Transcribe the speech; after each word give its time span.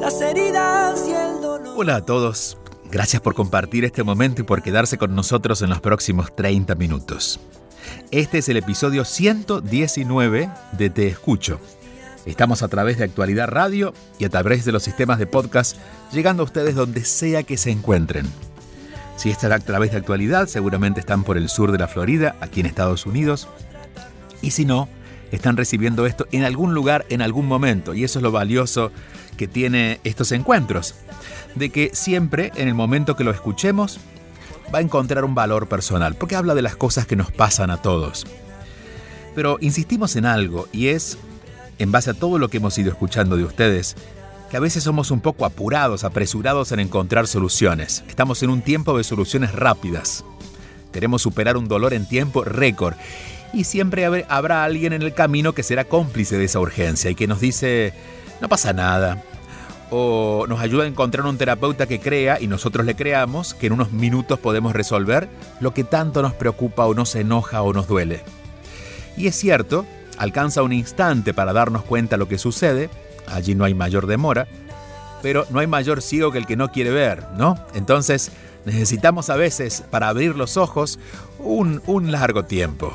las 0.00 0.20
heridas 0.20 1.04
y 1.08 1.12
el 1.12 1.40
dolor. 1.40 1.74
Hola 1.76 1.96
a 1.96 2.04
todos. 2.04 2.56
Gracias 2.90 3.20
por 3.20 3.34
compartir 3.34 3.84
este 3.84 4.02
momento 4.02 4.42
y 4.42 4.44
por 4.44 4.62
quedarse 4.62 4.96
con 4.96 5.14
nosotros 5.14 5.60
en 5.62 5.70
los 5.70 5.80
próximos 5.80 6.34
30 6.34 6.74
minutos. 6.76 7.40
Este 8.10 8.38
es 8.38 8.48
el 8.48 8.56
episodio 8.56 9.04
119 9.04 10.50
de 10.72 10.90
Te 10.90 11.08
Escucho. 11.08 11.60
Estamos 12.26 12.62
a 12.62 12.68
través 12.68 12.98
de 12.98 13.04
Actualidad 13.04 13.48
Radio 13.48 13.92
y 14.18 14.24
a 14.24 14.28
través 14.28 14.64
de 14.64 14.72
los 14.72 14.82
sistemas 14.82 15.18
de 15.18 15.26
podcast, 15.26 15.76
llegando 16.12 16.42
a 16.42 16.46
ustedes 16.46 16.74
donde 16.74 17.04
sea 17.04 17.42
que 17.42 17.56
se 17.56 17.70
encuentren. 17.70 18.26
Si 19.16 19.30
están 19.30 19.52
a 19.52 19.58
través 19.58 19.90
de 19.90 19.98
Actualidad, 19.98 20.46
seguramente 20.46 21.00
están 21.00 21.24
por 21.24 21.36
el 21.36 21.48
sur 21.48 21.72
de 21.72 21.78
la 21.78 21.88
Florida, 21.88 22.36
aquí 22.40 22.60
en 22.60 22.66
Estados 22.66 23.04
Unidos. 23.04 23.48
Y 24.42 24.52
si 24.52 24.64
no, 24.64 24.88
están 25.32 25.56
recibiendo 25.56 26.06
esto 26.06 26.26
en 26.32 26.44
algún 26.44 26.74
lugar, 26.74 27.04
en 27.08 27.22
algún 27.22 27.46
momento. 27.46 27.94
Y 27.94 28.04
eso 28.04 28.18
es 28.18 28.22
lo 28.22 28.30
valioso 28.32 28.92
que 29.38 29.48
tiene 29.48 30.00
estos 30.04 30.32
encuentros. 30.32 30.94
De 31.54 31.70
que 31.70 31.90
siempre, 31.94 32.52
en 32.56 32.68
el 32.68 32.74
momento 32.74 33.16
que 33.16 33.24
lo 33.24 33.30
escuchemos, 33.30 33.98
va 34.72 34.80
a 34.80 34.82
encontrar 34.82 35.24
un 35.24 35.34
valor 35.34 35.66
personal. 35.66 36.14
Porque 36.14 36.36
habla 36.36 36.54
de 36.54 36.60
las 36.60 36.76
cosas 36.76 37.06
que 37.06 37.16
nos 37.16 37.32
pasan 37.32 37.70
a 37.70 37.80
todos. 37.80 38.26
Pero 39.34 39.56
insistimos 39.62 40.16
en 40.16 40.26
algo, 40.26 40.68
y 40.72 40.88
es, 40.88 41.16
en 41.78 41.90
base 41.90 42.10
a 42.10 42.14
todo 42.14 42.38
lo 42.38 42.48
que 42.50 42.58
hemos 42.58 42.76
ido 42.76 42.90
escuchando 42.90 43.38
de 43.38 43.44
ustedes, 43.44 43.96
que 44.50 44.56
a 44.56 44.60
veces 44.60 44.82
somos 44.82 45.10
un 45.10 45.20
poco 45.20 45.46
apurados, 45.46 46.04
apresurados 46.04 46.72
en 46.72 46.80
encontrar 46.80 47.26
soluciones. 47.26 48.04
Estamos 48.08 48.42
en 48.42 48.50
un 48.50 48.62
tiempo 48.62 48.96
de 48.96 49.04
soluciones 49.04 49.52
rápidas. 49.52 50.24
Queremos 50.92 51.22
superar 51.22 51.56
un 51.56 51.68
dolor 51.68 51.92
en 51.92 52.08
tiempo 52.08 52.44
récord 52.44 52.94
y 53.52 53.64
siempre 53.64 54.24
habrá 54.28 54.64
alguien 54.64 54.92
en 54.92 55.02
el 55.02 55.14
camino 55.14 55.52
que 55.52 55.62
será 55.62 55.84
cómplice 55.84 56.38
de 56.38 56.44
esa 56.44 56.60
urgencia 56.60 57.10
y 57.10 57.14
que 57.14 57.26
nos 57.26 57.40
dice, 57.40 57.92
no 58.40 58.48
pasa 58.48 58.72
nada. 58.72 59.22
O 59.90 60.46
nos 60.48 60.60
ayuda 60.60 60.84
a 60.84 60.86
encontrar 60.86 61.26
un 61.26 61.38
terapeuta 61.38 61.86
que 61.86 62.00
crea 62.00 62.40
y 62.40 62.46
nosotros 62.46 62.84
le 62.84 62.94
creamos 62.94 63.54
que 63.54 63.68
en 63.68 63.72
unos 63.72 63.92
minutos 63.92 64.38
podemos 64.38 64.74
resolver 64.74 65.28
lo 65.60 65.72
que 65.72 65.84
tanto 65.84 66.20
nos 66.20 66.34
preocupa 66.34 66.86
o 66.86 66.94
nos 66.94 67.14
enoja 67.14 67.62
o 67.62 67.72
nos 67.72 67.88
duele. 67.88 68.20
Y 69.16 69.26
es 69.26 69.36
cierto, 69.36 69.86
alcanza 70.18 70.62
un 70.62 70.72
instante 70.72 71.32
para 71.32 71.52
darnos 71.52 71.84
cuenta 71.84 72.16
lo 72.16 72.28
que 72.28 72.38
sucede, 72.38 72.90
allí 73.26 73.54
no 73.54 73.64
hay 73.64 73.74
mayor 73.74 74.06
demora, 74.06 74.46
pero 75.22 75.46
no 75.50 75.60
hay 75.60 75.66
mayor 75.66 76.02
ciego 76.02 76.30
que 76.32 76.38
el 76.38 76.46
que 76.46 76.56
no 76.56 76.70
quiere 76.70 76.90
ver, 76.90 77.26
¿no? 77.36 77.58
Entonces 77.74 78.30
necesitamos 78.64 79.30
a 79.30 79.36
veces, 79.36 79.82
para 79.90 80.08
abrir 80.08 80.36
los 80.36 80.56
ojos, 80.56 80.98
un, 81.38 81.82
un 81.86 82.12
largo 82.12 82.44
tiempo. 82.44 82.92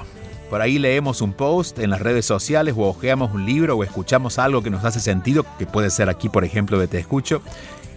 Por 0.54 0.62
ahí 0.62 0.78
leemos 0.78 1.22
un 1.22 1.34
post 1.34 1.80
en 1.80 1.90
las 1.90 2.00
redes 2.00 2.28
sociales 2.28 2.76
o 2.78 2.82
ojeamos 2.82 3.34
un 3.34 3.44
libro 3.44 3.76
o 3.76 3.84
escuchamos 3.84 4.38
algo 4.38 4.62
que 4.62 4.70
nos 4.70 4.86
hace 4.86 5.00
sentido, 5.00 5.48
que 5.58 5.66
puede 5.66 5.90
ser 5.90 6.10
aquí 6.10 6.30
por 6.30 6.46
ejemplo 6.46 6.78
de 6.78 6.88
Te 6.88 7.00
Escucho, 7.00 7.42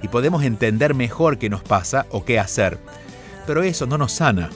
y 0.01 0.09
podemos 0.09 0.43
entender 0.43 0.95
mejor 0.95 1.37
qué 1.37 1.51
nos 1.51 1.63
pasa 1.63 2.07
o 2.11 2.25
qué 2.25 2.39
hacer. 2.39 2.79
Pero 3.47 3.63
eso 3.63 3.85
no 3.85 3.99
nos 3.99 4.13
sana. 4.13 4.49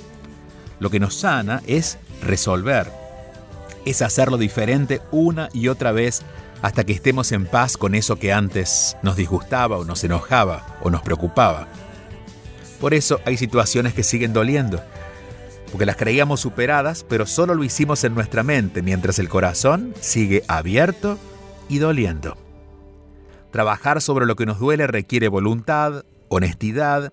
Lo 0.78 0.88
que 0.88 0.98
nos 0.98 1.14
sana 1.14 1.60
es 1.66 1.98
resolver, 2.22 2.90
es 3.84 4.00
hacerlo 4.00 4.38
diferente 4.38 5.02
una 5.10 5.50
y 5.52 5.68
otra 5.68 5.92
vez 5.92 6.22
hasta 6.62 6.84
que 6.84 6.94
estemos 6.94 7.32
en 7.32 7.44
paz 7.44 7.76
con 7.76 7.94
eso 7.94 8.16
que 8.16 8.32
antes 8.32 8.96
nos 9.02 9.16
disgustaba 9.16 9.76
o 9.76 9.84
nos 9.84 10.02
enojaba 10.04 10.78
o 10.80 10.88
nos 10.88 11.02
preocupaba. 11.02 11.68
Por 12.80 12.94
eso 12.94 13.20
hay 13.26 13.36
situaciones 13.36 13.92
que 13.92 14.04
siguen 14.04 14.32
doliendo 14.32 14.82
porque 15.70 15.86
las 15.86 15.96
creíamos 15.96 16.40
superadas, 16.40 17.04
pero 17.08 17.26
solo 17.26 17.54
lo 17.54 17.64
hicimos 17.64 18.02
en 18.04 18.14
nuestra 18.14 18.42
mente, 18.42 18.82
mientras 18.82 19.18
el 19.18 19.28
corazón 19.28 19.94
sigue 20.00 20.42
abierto 20.48 21.18
y 21.68 21.78
doliendo. 21.78 22.36
Trabajar 23.50 24.00
sobre 24.00 24.26
lo 24.26 24.36
que 24.36 24.46
nos 24.46 24.58
duele 24.58 24.86
requiere 24.86 25.28
voluntad, 25.28 26.04
honestidad 26.28 27.12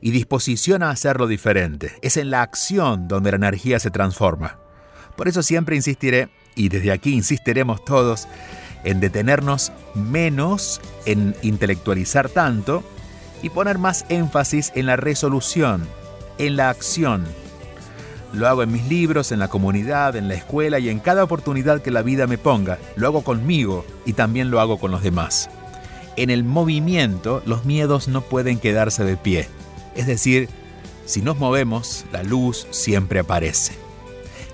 y 0.00 0.10
disposición 0.10 0.82
a 0.82 0.90
hacerlo 0.90 1.26
diferente. 1.26 1.92
Es 2.02 2.16
en 2.16 2.30
la 2.30 2.42
acción 2.42 3.08
donde 3.08 3.30
la 3.30 3.36
energía 3.36 3.78
se 3.78 3.90
transforma. 3.90 4.58
Por 5.16 5.28
eso 5.28 5.42
siempre 5.42 5.76
insistiré, 5.76 6.28
y 6.54 6.68
desde 6.68 6.92
aquí 6.92 7.14
insistiremos 7.14 7.84
todos, 7.84 8.26
en 8.84 9.00
detenernos 9.00 9.72
menos 9.94 10.80
en 11.04 11.34
intelectualizar 11.42 12.30
tanto 12.30 12.82
y 13.42 13.50
poner 13.50 13.78
más 13.78 14.06
énfasis 14.08 14.72
en 14.74 14.86
la 14.86 14.96
resolución, 14.96 15.86
en 16.38 16.56
la 16.56 16.70
acción, 16.70 17.24
lo 18.32 18.48
hago 18.48 18.62
en 18.62 18.72
mis 18.72 18.86
libros, 18.86 19.32
en 19.32 19.38
la 19.38 19.48
comunidad, 19.48 20.16
en 20.16 20.28
la 20.28 20.34
escuela 20.34 20.78
y 20.78 20.88
en 20.88 21.00
cada 21.00 21.24
oportunidad 21.24 21.82
que 21.82 21.90
la 21.90 22.02
vida 22.02 22.26
me 22.26 22.38
ponga. 22.38 22.78
Lo 22.96 23.06
hago 23.06 23.22
conmigo 23.22 23.84
y 24.06 24.12
también 24.12 24.50
lo 24.50 24.60
hago 24.60 24.78
con 24.78 24.90
los 24.90 25.02
demás. 25.02 25.50
En 26.16 26.30
el 26.30 26.44
movimiento, 26.44 27.42
los 27.46 27.64
miedos 27.64 28.08
no 28.08 28.20
pueden 28.22 28.58
quedarse 28.58 29.04
de 29.04 29.16
pie. 29.16 29.48
Es 29.94 30.06
decir, 30.06 30.48
si 31.06 31.22
nos 31.22 31.38
movemos, 31.38 32.04
la 32.12 32.22
luz 32.22 32.66
siempre 32.70 33.20
aparece. 33.20 33.72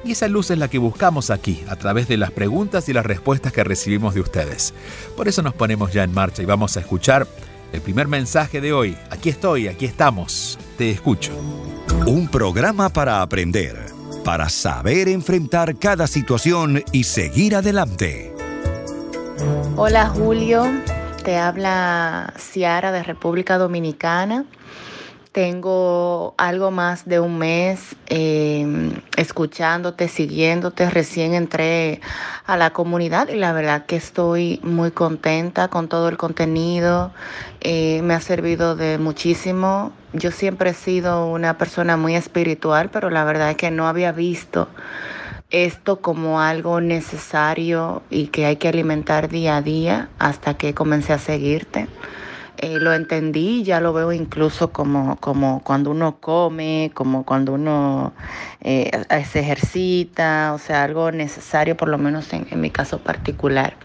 Y 0.04 0.12
esa 0.12 0.28
luz 0.28 0.50
es 0.50 0.58
la 0.58 0.69
que 0.69 0.78
buscamos 0.78 1.31
aquí, 1.31 1.64
a 1.69 1.76
través 1.76 2.06
de 2.06 2.16
las 2.16 2.31
preguntas 2.31 2.88
y 2.88 2.93
las 2.93 3.04
respuestas 3.04 3.53
que 3.53 3.64
recibimos 3.64 4.14
de 4.14 4.20
ustedes. 4.20 4.72
Por 5.16 5.26
eso 5.26 5.43
nos 5.43 5.54
ponemos 5.54 5.93
ya 5.93 6.04
en 6.04 6.14
marcha 6.14 6.43
y 6.43 6.47
vamos 6.47 6.76
a 6.76 6.81
escuchar 6.81 7.26
el 7.72 7.81
primer 7.81 8.09
mensaje 8.09 8.60
de 8.60 8.72
hoy. 8.72 8.97
Aquí 9.10 9.28
estoy, 9.28 9.69
aquí 9.69 9.84
estamos. 9.84 10.59
Te 10.78 10.91
escucho. 10.91 11.32
Un 12.06 12.28
programa 12.28 12.88
para 12.88 13.22
aprender, 13.22 13.77
para 14.25 14.49
saber 14.49 15.09
enfrentar 15.09 15.76
cada 15.78 16.06
situación 16.06 16.82
y 16.93 17.05
seguir 17.05 17.55
adelante. 17.55 18.32
Hola 19.76 20.09
Julio, 20.09 20.65
te 21.25 21.37
habla 21.37 22.32
Ciara 22.38 22.93
de 22.93 23.03
República 23.03 23.59
Dominicana. 23.59 24.44
Tengo 25.37 26.33
algo 26.39 26.71
más 26.71 27.05
de 27.05 27.21
un 27.21 27.37
mes 27.37 27.95
eh, 28.07 28.67
escuchándote, 29.19 30.09
siguiéndote. 30.09 30.89
Recién 30.89 31.35
entré 31.35 32.01
a 32.47 32.57
la 32.57 32.71
comunidad 32.71 33.29
y 33.29 33.37
la 33.37 33.53
verdad 33.53 33.85
que 33.85 33.97
estoy 33.97 34.61
muy 34.63 34.93
contenta 34.93 35.69
con 35.69 35.89
todo 35.89 36.09
el 36.09 36.17
contenido. 36.17 37.13
Eh, 37.61 38.01
me 38.03 38.15
ha 38.15 38.21
servido 38.21 38.77
de 38.77 38.97
muchísimo. 38.97 39.93
Yo 40.15 40.31
siempre 40.31 40.71
he 40.71 40.75
sido 40.75 41.27
una 41.27 41.59
persona 41.59 41.99
muy 41.99 42.17
espiritual, 42.17 42.89
pero 42.91 43.11
la 43.11 43.25
verdad 43.25 43.51
es 43.51 43.57
que 43.59 43.71
no 43.71 43.89
había 43.89 44.13
visto 44.13 44.69
esto 45.51 46.01
como 46.01 46.41
algo 46.41 46.81
necesario 46.81 48.03
y 48.09 48.29
que 48.29 48.47
hay 48.47 48.57
que 48.57 48.69
alimentar 48.69 49.29
día 49.29 49.59
a 49.59 49.61
día 49.61 50.09
hasta 50.19 50.55
que 50.55 50.73
comencé 50.73 51.13
a 51.13 51.19
seguirte. 51.19 51.89
Eh, 52.59 52.78
lo 52.81 52.94
entendí, 52.94 53.65
ya 53.65 53.81
lo 53.81 53.93
veo 53.93 54.12
incluso 54.12 54.72
como, 54.72 55.17
como 55.17 55.62
cuando 55.62 55.91
uno 55.91 56.17
come, 56.21 56.91
como 56.94 57.25
cuando 57.25 57.53
uno 57.53 58.15
eh, 58.62 58.91
se 59.31 59.41
ejercita, 59.41 60.53
o 60.55 60.59
sea, 60.59 60.84
algo 60.84 61.12
necesario, 61.12 61.77
por 61.77 61.89
lo 61.89 61.99
menos 61.99 62.33
en, 62.33 62.47
mi 62.59 62.71
caso 62.71 63.00
particular. 63.00 63.77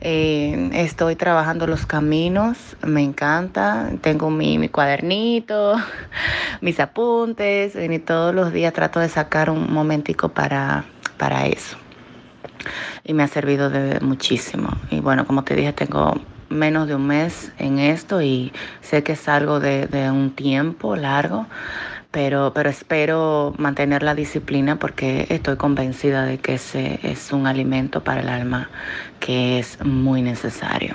Eh, 0.00 0.70
estoy 0.74 1.16
trabajando 1.16 1.66
los 1.66 1.86
caminos, 1.86 2.76
me 2.82 3.02
encanta, 3.02 3.90
tengo 4.00 4.30
mi, 4.30 4.58
mi 4.58 4.68
cuadernito, 4.68 5.74
mis 6.60 6.78
apuntes, 6.78 7.74
y 7.74 7.98
todos 7.98 8.32
los 8.32 8.52
días 8.52 8.72
trato 8.72 9.00
de 9.00 9.08
sacar 9.08 9.50
un 9.50 9.72
momentico 9.72 10.28
para, 10.28 10.84
para 11.18 11.46
eso. 11.46 11.76
Y 13.02 13.12
me 13.12 13.24
ha 13.24 13.28
servido 13.28 13.70
de 13.70 13.98
muchísimo. 14.00 14.68
Y 14.90 15.00
bueno, 15.00 15.26
como 15.26 15.42
te 15.42 15.56
dije, 15.56 15.72
tengo 15.72 16.14
menos 16.54 16.88
de 16.88 16.94
un 16.94 17.06
mes 17.06 17.52
en 17.58 17.78
esto 17.78 18.22
y 18.22 18.52
sé 18.80 19.02
que 19.02 19.12
es 19.12 19.28
algo 19.28 19.60
de, 19.60 19.88
un 20.10 20.30
tiempo 20.30 20.96
largo, 20.96 21.46
pero, 22.10 22.52
pero 22.54 22.70
espero 22.70 23.54
mantener 23.58 24.02
la 24.02 24.14
disciplina 24.14 24.76
porque 24.76 25.26
estoy 25.28 25.56
convencida 25.56 26.24
de 26.24 26.38
que 26.38 26.54
ese 26.54 27.00
es 27.02 27.32
un 27.32 27.46
alimento 27.46 28.02
para 28.02 28.22
el 28.22 28.28
alma 28.28 28.70
que 29.20 29.58
es 29.58 29.84
muy 29.84 30.22
necesario. 30.22 30.94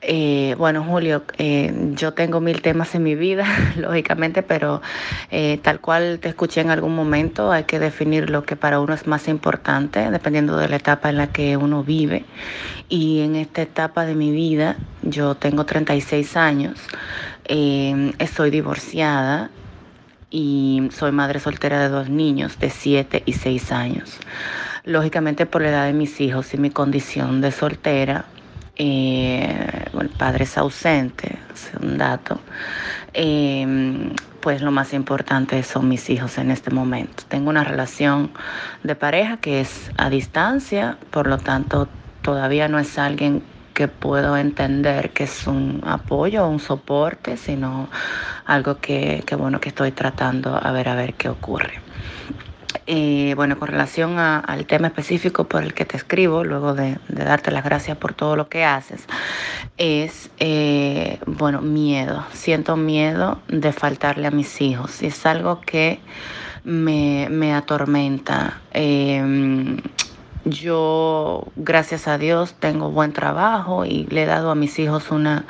Eh, 0.00 0.54
bueno, 0.58 0.84
Julio, 0.84 1.24
eh, 1.38 1.72
yo 1.94 2.14
tengo 2.14 2.40
mil 2.40 2.62
temas 2.62 2.94
en 2.94 3.02
mi 3.02 3.16
vida, 3.16 3.44
lógicamente, 3.76 4.42
pero 4.42 4.80
eh, 5.30 5.58
tal 5.62 5.80
cual 5.80 6.20
te 6.20 6.28
escuché 6.28 6.60
en 6.60 6.70
algún 6.70 6.94
momento, 6.94 7.50
hay 7.50 7.64
que 7.64 7.78
definir 7.80 8.30
lo 8.30 8.44
que 8.44 8.54
para 8.56 8.80
uno 8.80 8.94
es 8.94 9.06
más 9.08 9.26
importante, 9.28 10.10
dependiendo 10.10 10.56
de 10.56 10.68
la 10.68 10.76
etapa 10.76 11.08
en 11.10 11.16
la 11.16 11.32
que 11.32 11.56
uno 11.56 11.82
vive. 11.82 12.24
Y 12.88 13.20
en 13.22 13.34
esta 13.36 13.62
etapa 13.62 14.06
de 14.06 14.14
mi 14.14 14.30
vida, 14.30 14.80
Yo 15.00 15.36
tengo 15.36 15.64
36 15.64 16.36
años, 16.36 16.80
estoy 17.44 18.50
divorciada 18.50 19.50
y 20.30 20.88
soy 20.92 21.12
madre 21.12 21.40
soltera 21.40 21.80
de 21.80 21.88
dos 21.88 22.08
niños 22.10 22.58
de 22.58 22.70
7 22.70 23.22
y 23.26 23.34
6 23.34 23.72
años. 23.72 24.18
Lógicamente 24.84 25.46
por 25.46 25.62
la 25.62 25.70
edad 25.70 25.86
de 25.86 25.92
mis 25.92 26.20
hijos 26.20 26.52
y 26.54 26.58
mi 26.58 26.70
condición 26.70 27.40
de 27.40 27.52
soltera, 27.52 28.26
eh, 28.78 29.84
el 30.00 30.08
padre 30.10 30.44
es 30.44 30.56
ausente, 30.56 31.38
es 31.52 31.70
un 31.80 31.98
dato, 31.98 32.40
eh, 33.12 34.14
pues 34.40 34.62
lo 34.62 34.70
más 34.70 34.94
importante 34.94 35.62
son 35.62 35.88
mis 35.88 36.08
hijos 36.10 36.38
en 36.38 36.50
este 36.50 36.70
momento. 36.70 37.24
Tengo 37.28 37.50
una 37.50 37.64
relación 37.64 38.30
de 38.84 38.94
pareja 38.94 39.38
que 39.38 39.60
es 39.60 39.90
a 39.96 40.08
distancia, 40.08 40.96
por 41.10 41.26
lo 41.26 41.38
tanto 41.38 41.88
todavía 42.22 42.68
no 42.68 42.78
es 42.78 42.98
alguien 42.98 43.42
que 43.74 43.88
puedo 43.88 44.36
entender 44.36 45.10
que 45.10 45.24
es 45.24 45.46
un 45.46 45.82
apoyo 45.84 46.44
o 46.44 46.48
un 46.48 46.60
soporte, 46.60 47.36
sino 47.36 47.88
algo 48.46 48.80
que, 48.80 49.22
que, 49.26 49.36
bueno 49.36 49.60
que 49.60 49.68
estoy 49.68 49.92
tratando 49.92 50.58
a 50.60 50.72
ver 50.72 50.88
a 50.88 50.94
ver 50.94 51.14
qué 51.14 51.28
ocurre. 51.28 51.80
Eh, 52.90 53.34
bueno, 53.36 53.58
con 53.58 53.68
relación 53.68 54.18
a, 54.18 54.38
al 54.38 54.64
tema 54.64 54.86
específico 54.86 55.44
por 55.44 55.62
el 55.62 55.74
que 55.74 55.84
te 55.84 55.98
escribo, 55.98 56.42
luego 56.42 56.72
de, 56.72 56.96
darte 57.08 57.50
las 57.50 57.62
gracias 57.62 57.98
por 57.98 58.14
todo 58.14 58.34
lo 58.34 58.48
que 58.48 58.64
haces, 58.64 59.04
es, 59.76 60.30
eh, 60.38 61.18
bueno, 61.26 61.60
miedo. 61.60 62.24
Siento 62.32 62.78
miedo 62.78 63.42
de 63.48 63.72
faltarle 63.72 64.26
a 64.26 64.30
mis 64.30 64.62
hijos. 64.62 65.02
Es 65.02 65.26
algo 65.26 65.60
que 65.60 66.00
me, 66.64 67.28
me 67.30 67.52
atormenta. 67.52 68.62
Eh, 68.72 69.76
yo, 70.46 71.46
gracias 71.56 72.08
a 72.08 72.16
Dios, 72.16 72.54
tengo 72.54 72.90
buen 72.90 73.12
trabajo 73.12 73.84
y 73.84 74.06
le 74.06 74.22
he 74.22 74.26
dado 74.26 74.50
a 74.50 74.54
mis 74.54 74.78
hijos 74.78 75.10
una 75.10 75.44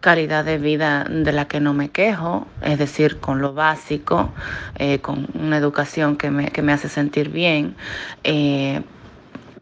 calidad 0.00 0.44
de 0.44 0.58
vida 0.58 1.04
de 1.04 1.32
la 1.32 1.48
que 1.48 1.60
no 1.60 1.74
me 1.74 1.90
quejo, 1.90 2.46
es 2.62 2.78
decir, 2.78 3.18
con 3.18 3.40
lo 3.40 3.52
básico, 3.52 4.30
eh, 4.76 5.00
con 5.00 5.26
una 5.34 5.56
educación 5.56 6.16
que 6.16 6.30
me, 6.30 6.48
que 6.48 6.62
me, 6.62 6.72
hace 6.72 6.88
sentir 6.88 7.30
bien, 7.30 7.74
eh, 8.22 8.82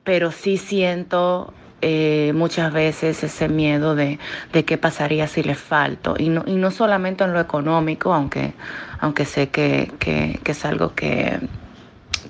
pero 0.05 0.31
sí 0.31 0.59
siento 0.59 1.55
eh, 1.81 2.33
muchas 2.35 2.73
veces 2.73 3.25
ese 3.25 3.49
miedo 3.49 3.95
de, 3.95 4.19
de, 4.53 4.65
qué 4.65 4.77
pasaría 4.77 5.27
si 5.27 5.43
les 5.43 5.59
falto, 5.59 6.17
y 6.19 6.29
no, 6.29 6.45
y 6.47 6.57
no 6.57 6.71
solamente 6.71 7.25
en 7.25 7.33
lo 7.33 7.41
económico, 7.41 8.13
aunque, 8.13 8.53
aunque 9.01 9.25
sé 9.25 9.49
que, 9.49 9.91
que, 9.99 10.39
que 10.43 10.53
es 10.53 10.65
algo 10.67 10.95
que 10.95 11.41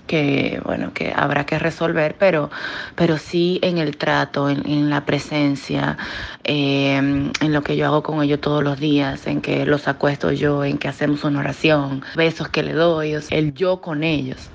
que 0.07 0.61
bueno 0.65 0.93
que 0.95 1.13
habrá 1.15 1.45
que 1.47 1.59
resolver 1.59 2.17
pero 2.19 2.51
pero 2.95 3.19
sí 3.19 3.59
en 3.63 3.79
el 3.79 3.97
trato 3.97 4.49
en, 4.49 4.91
la 4.91 5.05
presencia 5.05 5.99
eh, 6.45 6.97
en 6.97 7.53
lo 7.53 7.63
que 7.63 7.77
yo 7.77 7.87
hago 7.87 8.03
con 8.03 8.23
ellos 8.23 8.41
todos 8.41 8.63
los 8.63 8.79
días 8.79 9.27
en 9.27 9.41
que 9.41 9.67
los 9.67 9.89
acuesto 9.89 10.33
yo 10.33 10.65
en 10.65 10.79
que 10.79 10.89
hacemos 10.89 11.25
una 11.25 11.41
oración 11.41 12.05
besos 12.15 12.49
que 12.49 12.63
le 12.63 12.73
doy 12.73 13.17
el 13.31 13.55
yo 13.55 13.81
con 13.81 14.05
ellos. 14.05 14.51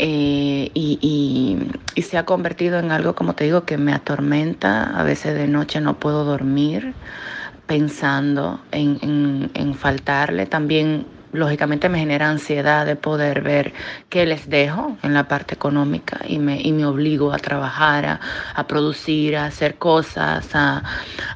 Eh, 0.00 0.70
y, 0.74 0.98
y, 1.96 2.02
se 2.02 2.18
ha 2.18 2.24
convertido 2.24 2.78
en 2.78 2.92
algo 2.92 3.16
como 3.16 3.34
te 3.34 3.44
digo 3.44 3.64
que 3.64 3.78
me 3.78 3.92
atormenta. 3.92 4.84
A 4.98 5.02
veces 5.02 5.34
de 5.34 5.48
noche 5.48 5.80
no 5.80 5.98
puedo 5.98 6.24
dormir 6.24 6.94
pensando 7.66 8.60
en, 8.70 8.98
en, 9.02 9.50
en 9.54 9.74
faltarle. 9.74 10.46
También 10.46 11.06
lógicamente 11.32 11.88
me 11.88 11.98
genera 11.98 12.28
ansiedad 12.28 12.86
de 12.86 12.96
poder 12.96 13.42
ver 13.42 13.72
qué 14.08 14.26
les 14.26 14.48
dejo 14.48 14.96
en 15.02 15.14
la 15.14 15.28
parte 15.28 15.54
económica 15.54 16.20
y 16.26 16.38
me, 16.38 16.60
y 16.60 16.72
me 16.72 16.86
obligo 16.86 17.32
a 17.32 17.38
trabajar, 17.38 18.06
a, 18.06 18.20
a 18.54 18.66
producir, 18.66 19.36
a 19.36 19.46
hacer 19.46 19.76
cosas, 19.76 20.54
a, 20.54 20.82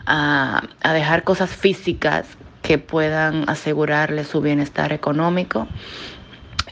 a, 0.06 0.62
a, 0.82 0.92
dejar 0.92 1.24
cosas 1.24 1.50
físicas 1.50 2.26
que 2.62 2.78
puedan 2.78 3.48
asegurarle 3.48 4.24
su 4.24 4.40
bienestar 4.40 4.92
económico. 4.92 5.68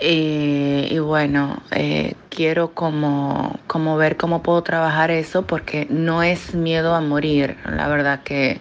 Y 0.02 0.98
bueno, 0.98 1.62
eh, 1.72 2.14
quiero 2.30 2.72
como, 2.72 3.58
como 3.66 3.98
ver 3.98 4.16
cómo 4.16 4.42
puedo 4.42 4.62
trabajar 4.62 5.10
eso 5.10 5.42
porque 5.42 5.86
no 5.90 6.22
es 6.22 6.54
miedo 6.54 6.94
a 6.94 7.02
morir, 7.02 7.58
la 7.66 7.86
verdad 7.86 8.22
que 8.22 8.60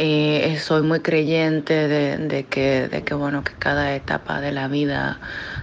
eh, 0.00 0.56
soy 0.60 0.82
muy 0.82 1.00
creyente 1.00 1.88
de, 1.88 2.46
que, 2.46 3.14
bueno, 3.14 3.42
que 3.42 3.52
cada 3.58 3.96
etapa 3.96 4.40
de 4.40 4.52
la 4.52 4.68
vida 4.68 5.18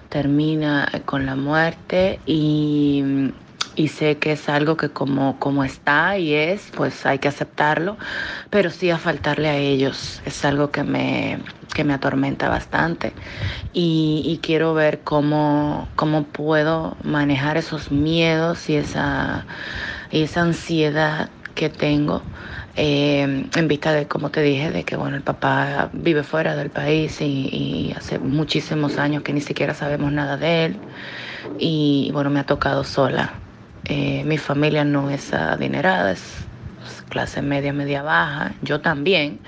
termina 0.10 0.92
con 1.06 1.26
la 1.26 1.36
muerte 1.36 2.20
y, 2.26 3.32
sé 3.88 4.18
que 4.18 4.34
es 4.34 4.50
algo 4.50 4.76
que 4.76 4.90
como, 4.90 5.40
como 5.40 5.64
está 5.64 6.18
y 6.18 6.34
es, 6.34 6.70
pues 6.76 7.06
hay 7.06 7.20
que 7.20 7.30
aceptarlo, 7.30 7.98
pero 8.50 8.72
sí 8.72 8.90
a 8.90 8.98
faltarle 8.98 9.48
a 9.48 9.56
ellos. 9.56 10.22
Es 10.26 10.44
algo 10.44 10.70
que 10.70 10.84
me, 10.84 11.40
que 11.74 11.86
me 11.86 11.94
atormenta 11.94 12.50
bastante 12.50 13.14
y, 13.72 14.22
y 14.26 14.40
quiero 14.40 14.74
ver 14.74 15.00
cómo, 15.00 15.88
cómo 15.96 16.24
puedo 16.24 16.98
manejar 17.04 17.56
esos 17.56 17.90
miedos 17.90 18.70
y 18.70 18.76
esa, 18.76 19.46
y 20.12 20.24
esa 20.24 20.42
ansiedad 20.42 21.30
que 21.54 21.70
tengo 21.70 22.22
eh, 22.78 23.22
en 23.56 23.68
vista 23.68 23.94
de, 23.94 24.08
como 24.08 24.32
te 24.32 24.42
dije, 24.42 24.70
de 24.70 24.84
que 24.84 24.98
bueno, 24.98 25.16
el 25.16 25.24
papá 25.24 25.90
vive 25.94 26.24
fuera 26.24 26.56
del 26.56 26.70
país 26.70 27.22
y, 27.22 27.94
hace 27.96 28.20
muchísimos 28.20 28.98
años 28.98 29.24
que 29.24 29.32
ni 29.32 29.40
siquiera 29.40 29.74
sabemos 29.74 30.12
nada 30.12 30.36
de 30.36 30.66
él 30.66 30.76
y 31.58 32.10
bueno, 32.12 32.30
me 32.30 32.42
ha 32.42 32.46
tocado 32.46 32.84
sola. 32.84 33.34
Eh, 33.86 34.24
mi 34.26 34.38
familia 34.38 34.84
no 34.84 35.10
es 35.10 35.34
adinerada, 35.34 36.12
es, 36.12 36.46
clase 37.10 37.42
media, 37.42 37.72
media 37.72 38.02
baja, 38.02 38.52
yo 38.62 38.82
también, 38.82 39.40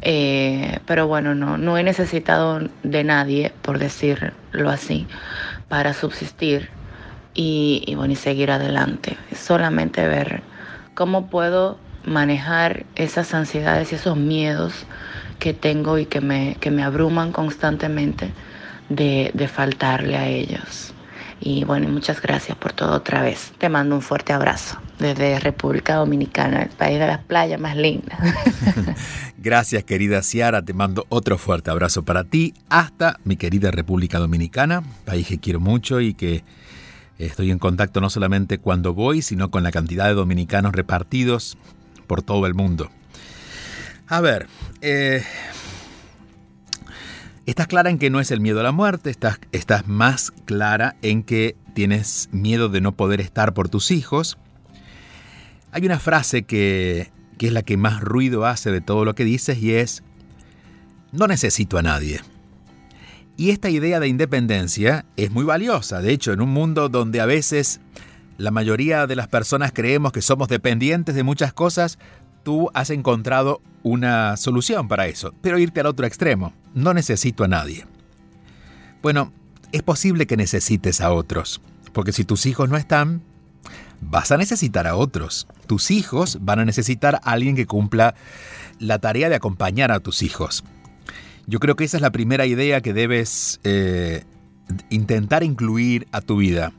eh, 0.00 0.78
pero 0.86 1.06
bueno, 1.06 1.34
no, 1.34 1.58
no 1.58 1.76
he 1.76 1.82
necesitado 1.82 2.60
de 2.82 3.04
nadie, 3.04 3.52
por 3.60 3.78
decirlo 3.78 4.70
así, 4.70 5.06
para 5.68 5.92
subsistir 5.92 6.70
y, 7.34 7.82
y 7.86 7.96
bueno, 7.96 8.14
y 8.14 8.16
seguir 8.16 8.50
adelante. 8.50 9.18
Solamente 9.34 10.06
ver 10.08 10.42
cómo 10.94 11.26
puedo 11.26 11.78
manejar 12.04 12.84
esas 12.94 13.34
ansiedades 13.34 13.92
y 13.92 13.96
esos 13.96 14.16
miedos 14.16 14.86
que 15.38 15.54
tengo 15.54 15.98
y 15.98 16.06
que 16.06 16.20
me, 16.20 16.56
que 16.60 16.70
me 16.70 16.82
abruman 16.82 17.32
constantemente 17.32 18.30
de, 18.88 19.30
de 19.34 19.48
faltarle 19.48 20.16
a 20.16 20.26
ellos. 20.28 20.94
Y 21.44 21.64
bueno, 21.64 21.88
muchas 21.88 22.22
gracias 22.22 22.56
por 22.56 22.72
todo 22.72 22.92
otra 22.92 23.22
vez. 23.22 23.52
Te 23.58 23.68
mando 23.68 23.96
un 23.96 24.02
fuerte 24.02 24.32
abrazo 24.32 24.78
desde 25.00 25.40
República 25.40 25.96
Dominicana, 25.96 26.62
el 26.62 26.68
país 26.68 27.00
de 27.00 27.06
las 27.08 27.18
playas 27.24 27.60
más 27.60 27.76
lindas. 27.76 28.16
gracias, 29.38 29.82
querida 29.82 30.22
Ciara. 30.22 30.62
Te 30.62 30.72
mando 30.72 31.04
otro 31.08 31.38
fuerte 31.38 31.70
abrazo 31.72 32.04
para 32.04 32.22
ti 32.22 32.54
hasta 32.68 33.18
mi 33.24 33.36
querida 33.36 33.72
República 33.72 34.20
Dominicana, 34.20 34.84
país 35.04 35.26
que 35.26 35.38
quiero 35.38 35.58
mucho 35.58 36.00
y 36.00 36.14
que 36.14 36.44
estoy 37.18 37.50
en 37.50 37.58
contacto 37.58 38.00
no 38.00 38.08
solamente 38.08 38.58
cuando 38.58 38.94
voy, 38.94 39.22
sino 39.22 39.50
con 39.50 39.64
la 39.64 39.72
cantidad 39.72 40.06
de 40.06 40.14
dominicanos 40.14 40.72
repartidos 40.72 41.58
por 42.02 42.22
todo 42.22 42.46
el 42.46 42.54
mundo. 42.54 42.90
A 44.06 44.20
ver, 44.20 44.46
eh, 44.80 45.24
estás 47.46 47.66
clara 47.66 47.90
en 47.90 47.98
que 47.98 48.10
no 48.10 48.20
es 48.20 48.30
el 48.30 48.40
miedo 48.40 48.60
a 48.60 48.62
la 48.62 48.72
muerte, 48.72 49.10
estás, 49.10 49.38
estás 49.52 49.88
más 49.88 50.30
clara 50.44 50.96
en 51.02 51.22
que 51.22 51.56
tienes 51.74 52.28
miedo 52.32 52.68
de 52.68 52.80
no 52.80 52.92
poder 52.92 53.20
estar 53.20 53.54
por 53.54 53.68
tus 53.68 53.90
hijos. 53.90 54.38
Hay 55.70 55.86
una 55.86 55.98
frase 55.98 56.42
que, 56.42 57.10
que 57.38 57.46
es 57.46 57.52
la 57.52 57.62
que 57.62 57.76
más 57.76 58.00
ruido 58.00 58.46
hace 58.46 58.70
de 58.70 58.80
todo 58.80 59.04
lo 59.04 59.14
que 59.14 59.24
dices 59.24 59.58
y 59.58 59.74
es, 59.74 60.02
no 61.12 61.26
necesito 61.26 61.78
a 61.78 61.82
nadie. 61.82 62.20
Y 63.36 63.50
esta 63.50 63.70
idea 63.70 63.98
de 63.98 64.08
independencia 64.08 65.06
es 65.16 65.30
muy 65.30 65.44
valiosa, 65.44 66.00
de 66.00 66.12
hecho, 66.12 66.32
en 66.32 66.42
un 66.42 66.50
mundo 66.50 66.88
donde 66.88 67.20
a 67.20 67.26
veces 67.26 67.80
la 68.38 68.50
mayoría 68.50 69.06
de 69.06 69.16
las 69.16 69.28
personas 69.28 69.72
creemos 69.72 70.12
que 70.12 70.22
somos 70.22 70.48
dependientes 70.48 71.14
de 71.14 71.22
muchas 71.22 71.52
cosas, 71.52 71.98
tú 72.42 72.70
has 72.74 72.90
encontrado 72.90 73.60
una 73.82 74.36
solución 74.36 74.88
para 74.88 75.06
eso, 75.06 75.34
pero 75.42 75.58
irte 75.58 75.80
al 75.80 75.86
otro 75.86 76.06
extremo. 76.06 76.52
No 76.74 76.94
necesito 76.94 77.44
a 77.44 77.48
nadie. 77.48 77.86
Bueno, 79.02 79.32
es 79.72 79.82
posible 79.82 80.26
que 80.26 80.36
necesites 80.36 81.00
a 81.00 81.12
otros, 81.12 81.60
porque 81.92 82.12
si 82.12 82.24
tus 82.24 82.46
hijos 82.46 82.68
no 82.68 82.76
están, 82.76 83.22
vas 84.00 84.32
a 84.32 84.36
necesitar 84.36 84.86
a 84.86 84.96
otros. 84.96 85.46
Tus 85.66 85.90
hijos 85.90 86.38
van 86.40 86.60
a 86.60 86.64
necesitar 86.64 87.16
a 87.16 87.32
alguien 87.32 87.56
que 87.56 87.66
cumpla 87.66 88.14
la 88.78 88.98
tarea 88.98 89.28
de 89.28 89.36
acompañar 89.36 89.92
a 89.92 90.00
tus 90.00 90.22
hijos. 90.22 90.64
Yo 91.46 91.58
creo 91.58 91.76
que 91.76 91.84
esa 91.84 91.96
es 91.96 92.02
la 92.02 92.12
primera 92.12 92.46
idea 92.46 92.80
que 92.80 92.92
debes 92.92 93.60
eh, 93.64 94.24
intentar 94.90 95.42
incluir 95.42 96.06
a 96.12 96.20
tu 96.20 96.36
vida 96.36 96.72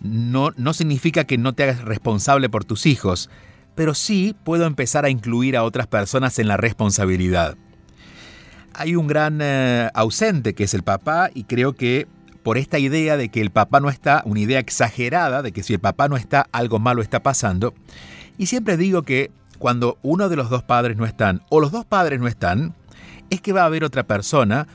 no, 0.00 0.50
no 0.56 0.72
significa 0.72 1.24
que 1.24 1.38
no 1.38 1.54
te 1.54 1.64
hagas 1.64 1.82
responsable 1.82 2.48
por 2.48 2.64
tus 2.64 2.86
hijos, 2.86 3.30
pero 3.74 3.94
sí 3.94 4.34
puedo 4.44 4.66
empezar 4.66 5.04
a 5.04 5.10
incluir 5.10 5.56
a 5.56 5.64
otras 5.64 5.86
personas 5.86 6.38
en 6.38 6.48
la 6.48 6.56
responsabilidad. 6.56 7.56
Hay 8.74 8.96
un 8.96 9.06
gran 9.06 9.40
eh, 9.40 9.90
ausente 9.94 10.54
que 10.54 10.64
es 10.64 10.74
el 10.74 10.82
papá 10.82 11.30
y 11.34 11.44
creo 11.44 11.74
que 11.74 12.06
por 12.42 12.58
esta 12.58 12.78
idea 12.78 13.16
de 13.16 13.28
que 13.28 13.40
el 13.40 13.50
papá 13.50 13.80
no 13.80 13.90
está, 13.90 14.22
una 14.24 14.40
idea 14.40 14.58
exagerada 14.58 15.42
de 15.42 15.52
que 15.52 15.62
si 15.62 15.74
el 15.74 15.80
papá 15.80 16.08
no 16.08 16.16
está, 16.16 16.46
algo 16.52 16.78
malo 16.78 17.02
está 17.02 17.22
pasando, 17.22 17.74
y 18.38 18.46
siempre 18.46 18.76
digo 18.76 19.02
que 19.02 19.30
cuando 19.58 19.98
uno 20.02 20.28
de 20.28 20.36
los 20.36 20.48
dos 20.48 20.62
padres 20.62 20.96
no 20.96 21.04
están 21.04 21.42
o 21.50 21.60
los 21.60 21.72
dos 21.72 21.84
padres 21.84 22.20
no 22.20 22.28
están, 22.28 22.74
es 23.30 23.40
que 23.40 23.52
va 23.52 23.62
a 23.62 23.66
haber 23.66 23.84
otra 23.84 24.04
persona 24.06 24.66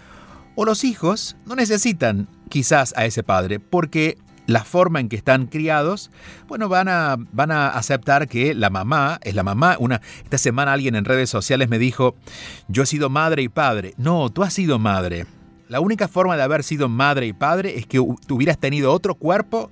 o 0.56 0.65
los 0.65 0.84
hijos 0.84 1.36
no 1.46 1.56
necesitan 1.56 2.27
quizás 2.50 2.94
a 2.96 3.06
ese 3.06 3.24
padre 3.24 3.60
porque 3.60 4.18
la 4.46 4.64
forma 4.64 5.00
en 5.00 5.10
que 5.10 5.16
están 5.16 5.48
criados, 5.48 6.12
bueno, 6.48 6.70
van 6.70 6.88
a, 6.90 7.18
van 7.32 7.52
a 7.52 7.70
aceptar 7.70 8.28
que 8.28 8.54
la 8.54 8.70
mamá 8.70 9.20
es 9.24 9.36
la 9.36 9.44
mamá. 9.44 9.78
Una, 9.80 10.02
esta 10.24 10.38
semana 10.38 10.74
alguien 10.74 10.96
en 10.96 11.06
redes 11.06 11.30
sociales 11.30 11.70
me 11.70 11.80
dijo, 11.80 12.16
yo 12.68 12.84
he 12.84 12.86
sido 12.86 13.10
madre 13.10 13.42
y 13.42 13.50
padre. 13.50 13.94
No, 13.98 14.30
tú 14.30 14.44
has 14.44 14.54
sido 14.54 14.80
madre. 14.80 15.26
La 15.70 15.80
única 15.80 16.08
forma 16.08 16.36
de 16.36 16.44
haber 16.44 16.64
sido 16.64 16.90
madre 16.90 17.26
y 17.26 17.34
padre 17.34 17.78
es 17.78 17.86
que 17.86 18.00
hubieras 18.00 18.58
tenido 18.58 18.92
otro 18.92 19.16
cuerpo 19.16 19.72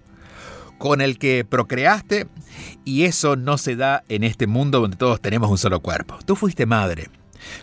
con 0.78 1.00
el 1.00 1.20
que 1.20 1.46
procreaste 1.46 2.28
y 2.86 3.04
eso 3.04 3.36
no 3.36 3.60
se 3.60 3.76
da 3.76 4.04
en 4.10 4.24
este 4.24 4.48
mundo 4.48 4.80
donde 4.80 4.98
todos 4.98 5.22
tenemos 5.22 5.52
un 5.52 5.58
solo 5.58 5.80
cuerpo. 5.82 6.18
Tú 6.26 6.36
fuiste 6.36 6.66
madre. 6.66 7.10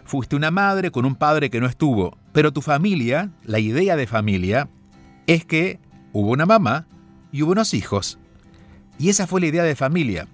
Fuiste 0.05 0.37
una 0.37 0.51
madre 0.51 0.91
con 0.91 1.05
un 1.05 1.15
padre 1.15 1.51
que 1.51 1.61
no 1.61 1.67
estuvo, 1.67 2.17
pero 2.33 2.53
tu 2.53 2.63
familia, 2.63 3.31
la 3.45 3.59
idea 3.59 3.97
de 3.97 4.07
familia, 4.07 4.69
es 5.27 5.45
que 5.45 5.81
hubo 6.13 6.31
una 6.31 6.47
mamá 6.47 6.87
y 7.39 7.43
hubo 7.45 7.53
unos 7.53 7.73
hijos. 7.73 8.19
Y 8.99 9.11
esa 9.11 9.29
fue 9.29 9.41
la 9.41 9.47
idea 9.47 9.63
de 9.63 9.77
familia. 9.77 10.27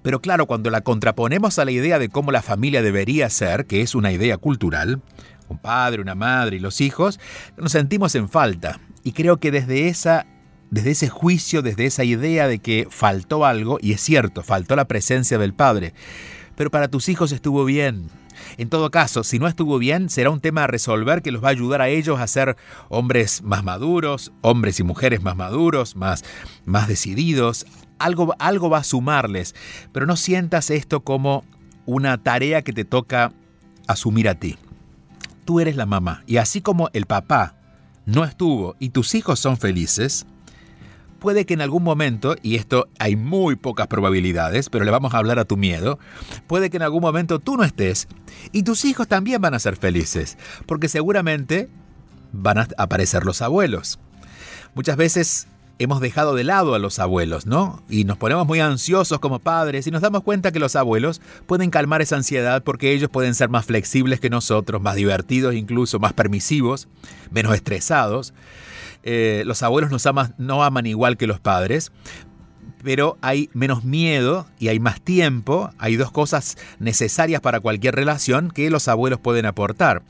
Pero 0.00 0.22
claro, 0.22 0.46
cuando 0.46 0.70
la 0.70 0.80
contraponemos 0.80 1.58
a 1.58 1.66
la 1.66 1.70
idea 1.70 1.98
de 1.98 2.08
cómo 2.08 2.32
la 2.32 2.40
familia 2.40 2.80
debería 2.80 3.28
ser, 3.28 3.66
que 3.66 3.82
es 3.82 3.94
una 3.94 4.10
idea 4.10 4.38
cultural, 4.38 5.02
un 5.50 5.58
padre, 5.58 6.00
una 6.00 6.14
madre 6.14 6.56
y 6.56 6.60
los 6.60 6.80
hijos, 6.80 7.20
nos 7.58 7.72
sentimos 7.72 8.14
en 8.14 8.30
falta. 8.30 8.80
Y 9.04 9.12
creo 9.12 9.36
que 9.36 9.50
desde 9.50 9.88
esa 9.88 10.26
desde 10.70 10.92
ese 10.92 11.10
juicio, 11.10 11.60
desde 11.60 11.84
esa 11.84 12.04
idea 12.04 12.48
de 12.48 12.58
que 12.58 12.88
faltó 12.90 13.44
algo, 13.44 13.78
y 13.82 13.92
es 13.92 14.00
cierto, 14.00 14.42
faltó 14.42 14.76
la 14.76 14.88
presencia 14.88 15.36
del 15.36 15.52
Padre, 15.52 15.92
pero 16.56 16.70
para 16.70 16.88
tus 16.88 17.10
hijos 17.10 17.32
estuvo 17.32 17.66
bien, 17.66 18.08
en 18.56 18.68
todo 18.68 18.90
caso, 18.90 19.24
si 19.24 19.38
no 19.38 19.48
estuvo 19.48 19.78
bien, 19.78 20.08
será 20.08 20.30
un 20.30 20.40
tema 20.40 20.64
a 20.64 20.66
resolver 20.66 21.22
que 21.22 21.32
los 21.32 21.42
va 21.42 21.48
a 21.48 21.52
ayudar 21.52 21.82
a 21.82 21.88
ellos 21.88 22.20
a 22.20 22.26
ser 22.26 22.56
hombres 22.88 23.42
más 23.42 23.64
maduros, 23.64 24.32
hombres 24.40 24.80
y 24.80 24.82
mujeres 24.82 25.22
más 25.22 25.36
maduros, 25.36 25.96
más, 25.96 26.24
más 26.64 26.88
decididos. 26.88 27.66
Algo, 27.98 28.34
algo 28.38 28.68
va 28.68 28.78
a 28.78 28.84
sumarles, 28.84 29.54
pero 29.92 30.06
no 30.06 30.16
sientas 30.16 30.70
esto 30.70 31.00
como 31.00 31.44
una 31.86 32.18
tarea 32.18 32.62
que 32.62 32.72
te 32.72 32.84
toca 32.84 33.32
asumir 33.86 34.28
a 34.28 34.34
ti. 34.34 34.56
Tú 35.44 35.60
eres 35.60 35.76
la 35.76 35.86
mamá 35.86 36.22
y 36.26 36.38
así 36.38 36.60
como 36.60 36.90
el 36.92 37.06
papá 37.06 37.56
no 38.04 38.24
estuvo 38.24 38.76
y 38.78 38.90
tus 38.90 39.14
hijos 39.14 39.38
son 39.40 39.56
felices, 39.56 40.26
puede 41.26 41.44
que 41.44 41.54
en 41.54 41.60
algún 41.60 41.82
momento, 41.82 42.36
y 42.40 42.54
esto 42.54 42.88
hay 43.00 43.16
muy 43.16 43.56
pocas 43.56 43.88
probabilidades, 43.88 44.70
pero 44.70 44.84
le 44.84 44.92
vamos 44.92 45.12
a 45.12 45.18
hablar 45.18 45.40
a 45.40 45.44
tu 45.44 45.56
miedo, 45.56 45.98
puede 46.46 46.70
que 46.70 46.76
en 46.76 46.84
algún 46.84 47.00
momento 47.00 47.40
tú 47.40 47.56
no 47.56 47.64
estés 47.64 48.06
y 48.52 48.62
tus 48.62 48.84
hijos 48.84 49.08
también 49.08 49.42
van 49.42 49.52
a 49.52 49.58
ser 49.58 49.74
felices, 49.74 50.38
porque 50.66 50.86
seguramente 50.86 51.68
van 52.30 52.58
a 52.58 52.68
aparecer 52.78 53.24
los 53.24 53.42
abuelos. 53.42 53.98
Muchas 54.76 54.96
veces 54.96 55.48
hemos 55.80 56.00
dejado 56.00 56.36
de 56.36 56.44
lado 56.44 56.76
a 56.76 56.78
los 56.78 57.00
abuelos, 57.00 57.44
¿no? 57.44 57.82
Y 57.90 58.04
nos 58.04 58.18
ponemos 58.18 58.46
muy 58.46 58.60
ansiosos 58.60 59.18
como 59.18 59.40
padres 59.40 59.88
y 59.88 59.90
nos 59.90 60.02
damos 60.02 60.22
cuenta 60.22 60.52
que 60.52 60.60
los 60.60 60.76
abuelos 60.76 61.20
pueden 61.46 61.70
calmar 61.70 62.02
esa 62.02 62.14
ansiedad 62.14 62.62
porque 62.62 62.92
ellos 62.92 63.10
pueden 63.10 63.34
ser 63.34 63.48
más 63.48 63.66
flexibles 63.66 64.20
que 64.20 64.30
nosotros, 64.30 64.80
más 64.80 64.94
divertidos 64.94 65.56
incluso, 65.56 65.98
más 65.98 66.12
permisivos, 66.12 66.86
menos 67.32 67.52
estresados. 67.52 68.32
Eh, 69.08 69.44
los 69.46 69.62
abuelos 69.62 69.90
no 70.36 70.64
aman 70.64 70.86
igual 70.86 71.16
que 71.16 71.28
los 71.28 71.38
padres, 71.38 71.92
pero 72.82 73.16
hay 73.22 73.48
menos 73.54 73.84
miedo 73.84 74.48
y 74.58 74.68
hay 74.68 74.80
más 74.80 75.00
tiempo. 75.00 75.70
Hay 75.78 75.94
dos 75.94 76.10
cosas 76.10 76.58
necesarias 76.80 77.40
para 77.40 77.60
cualquier 77.60 77.94
relación 77.94 78.50
que 78.50 78.68
los 78.68 78.88
abuelos 78.88 79.20
pueden 79.20 79.46
aportar. 79.46 80.02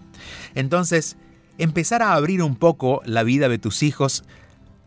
Entonces, 0.55 1.19
empezar 1.59 2.03
a 2.03 2.15
abrir 2.15 2.43
un 2.43 2.57
poco 2.57 3.03
la 3.05 3.23
vida 3.23 3.51
de 3.51 3.59
tus 3.59 3.83
hijos 3.83 4.25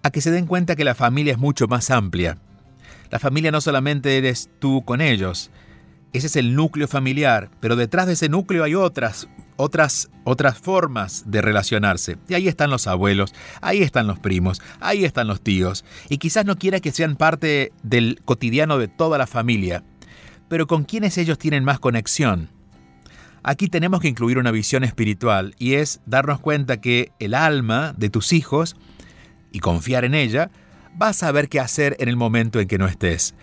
a 0.01 0.09
que 0.09 0.21
se 0.21 0.31
den 0.31 0.47
cuenta 0.47 0.75
que 0.75 0.83
la 0.83 0.95
familia 0.95 1.33
es 1.33 1.39
mucho 1.39 1.67
más 1.67 1.91
amplia. 1.91 2.39
La 3.11 3.19
familia 3.19 3.51
no 3.51 3.61
solamente 3.61 4.17
eres 4.17 4.49
tú 4.59 4.83
con 4.85 5.01
ellos, 5.01 5.51
ese 6.11 6.25
es 6.25 6.35
el 6.35 6.55
núcleo 6.55 6.87
familiar, 6.87 7.51
pero 7.59 7.75
detrás 7.75 8.07
de 8.07 8.13
ese 8.13 8.29
núcleo 8.29 8.63
hay 8.63 8.73
otras, 8.73 9.27
otras, 9.59 10.09
otras 10.23 10.57
formas 10.57 11.23
de 11.27 11.41
relacionarse. 11.41 12.17
Y 12.29 12.33
ahí 12.33 12.47
están 12.47 12.69
los 12.69 12.87
abuelos, 12.87 13.33
ahí 13.59 13.83
están 13.83 14.07
los 14.07 14.17
primos, 14.17 14.61
ahí 14.79 15.03
están 15.03 15.27
los 15.27 15.41
tíos. 15.41 15.83
Y 16.07 16.17
quizás 16.17 16.45
no 16.45 16.55
quiera 16.55 16.79
que 16.79 16.93
sean 16.93 17.17
parte 17.17 17.73
del 17.83 18.21
cotidiano 18.23 18.77
de 18.77 18.87
toda 18.87 19.17
la 19.17 19.27
familia, 19.27 19.83
pero 20.47 20.65
con 20.65 20.85
quienes 20.85 21.17
ellos 21.17 21.37
tienen 21.37 21.65
más 21.65 21.79
conexión. 21.79 22.49
Aquí 23.43 23.67
tenemos 23.67 23.99
que 23.99 24.07
incluir 24.07 24.37
una 24.37 24.51
visión 24.51 24.85
espiritual 24.85 25.53
y 25.59 25.73
es 25.73 25.99
darnos 26.05 26.39
cuenta 26.39 26.79
que 26.79 27.11
el 27.19 27.33
alma 27.33 27.93
de 27.97 28.09
tus 28.09 28.31
hijos, 28.31 28.77
y 29.51 29.59
confiar 29.59 30.05
en 30.05 30.13
ella, 30.13 30.51
va 31.01 31.09
a 31.09 31.13
saber 31.13 31.49
qué 31.49 31.59
hacer 31.59 31.97
en 31.99 32.07
el 32.07 32.15
momento 32.15 32.61
en 32.61 32.67
que 32.69 32.77
no 32.77 32.87
estés. 32.87 33.35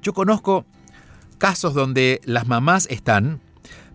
Yo 0.00 0.14
conozco 0.14 0.64
casos 1.36 1.74
donde 1.74 2.22
las 2.24 2.46
mamás 2.46 2.86
están, 2.90 3.40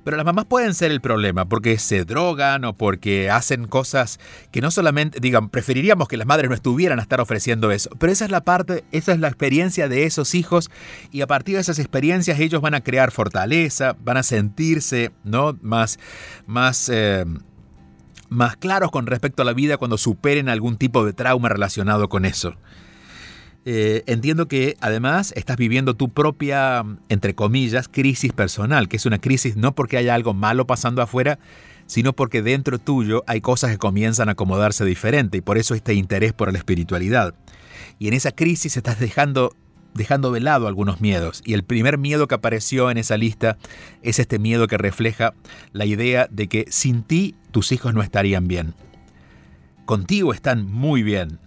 pero 0.05 0.17
las 0.17 0.25
mamás 0.25 0.45
pueden 0.45 0.75
ser 0.75 0.91
el 0.91 1.01
problema 1.01 1.45
porque 1.45 1.79
se 1.79 2.05
drogan 2.05 2.63
o 2.63 2.73
porque 2.73 3.31
hacen 3.31 3.65
cosas 3.65 4.19
que 4.51 4.61
no 4.61 4.69
solamente, 4.69 5.19
digan, 5.19 5.49
preferiríamos 5.49 6.07
que 6.07 6.15
las 6.15 6.27
madres 6.27 6.47
no 6.47 6.55
estuvieran 6.55 6.99
a 6.99 7.01
estar 7.01 7.19
ofreciendo 7.19 7.71
eso, 7.71 7.89
pero 7.97 8.13
esa 8.13 8.23
es 8.23 8.31
la 8.31 8.41
parte, 8.41 8.85
esa 8.91 9.13
es 9.13 9.19
la 9.19 9.27
experiencia 9.27 9.89
de 9.89 10.05
esos 10.05 10.35
hijos 10.35 10.69
y 11.11 11.21
a 11.21 11.27
partir 11.27 11.55
de 11.55 11.61
esas 11.61 11.79
experiencias 11.79 12.39
ellos 12.39 12.61
van 12.61 12.75
a 12.75 12.81
crear 12.81 13.11
fortaleza, 13.11 13.97
van 13.99 14.17
a 14.17 14.23
sentirse, 14.23 15.11
¿no? 15.23 15.57
Más, 15.63 15.97
más, 16.45 16.87
eh, 16.93 17.25
más 18.29 18.57
claros 18.57 18.91
con 18.91 19.07
respecto 19.07 19.41
a 19.41 19.45
la 19.45 19.53
vida 19.53 19.77
cuando 19.77 19.97
superen 19.97 20.49
algún 20.49 20.77
tipo 20.77 21.03
de 21.03 21.13
trauma 21.13 21.49
relacionado 21.49 22.09
con 22.09 22.25
eso. 22.25 22.55
Eh, 23.67 24.03
entiendo 24.05 24.47
que 24.47 24.77
además 24.79 25.33
estás 25.35 25.57
viviendo 25.57 25.95
tu 25.95 26.09
propia, 26.09 26.85
entre 27.09 27.33
comillas, 27.33 27.87
crisis 27.87 28.31
personal, 28.31 28.87
que 28.87 28.97
es 28.97 29.07
una 29.07 29.19
crisis 29.19 29.55
no 29.55 29.73
porque 29.73 29.97
haya 29.97 30.13
algo 30.13 30.35
malo 30.35 30.67
pasando 30.67 31.01
afuera, 31.01 31.39
sino 31.87 32.13
porque 32.13 32.43
dentro 32.43 32.77
tuyo 32.77 33.23
hay 33.25 33.41
cosas 33.41 33.71
que 33.71 33.77
comienzan 33.79 34.29
a 34.29 34.33
acomodarse 34.33 34.85
diferente 34.85 35.39
y 35.39 35.41
por 35.41 35.57
eso 35.57 35.73
este 35.73 35.95
interés 35.95 36.31
por 36.31 36.51
la 36.51 36.59
espiritualidad. 36.59 37.33
Y 37.97 38.07
en 38.07 38.13
esa 38.13 38.31
crisis 38.31 38.77
estás 38.77 38.99
dejando 38.99 39.55
dejando 39.95 40.31
de 40.31 40.41
lado 40.41 40.67
algunos 40.67 40.99
miedos. 40.99 41.41
Y 41.45 41.53
el 41.53 41.63
primer 41.63 41.97
miedo 41.97 42.27
que 42.27 42.35
apareció 42.35 42.91
en 42.91 42.97
esa 42.97 43.15
lista 43.17 43.57
es 44.03 44.19
este 44.19 44.39
miedo 44.39 44.67
que 44.67 44.77
refleja 44.77 45.33
la 45.71 45.85
idea 45.85 46.27
de 46.29 46.47
que 46.47 46.65
sin 46.69 47.01
ti 47.01 47.33
tus 47.51 47.71
hijos 47.71 47.93
no 47.93 48.01
estarían 48.01 48.47
bien. 48.47 48.75
Contigo 49.85 50.33
están 50.33 50.69
muy 50.69 51.01
bien, 51.01 51.39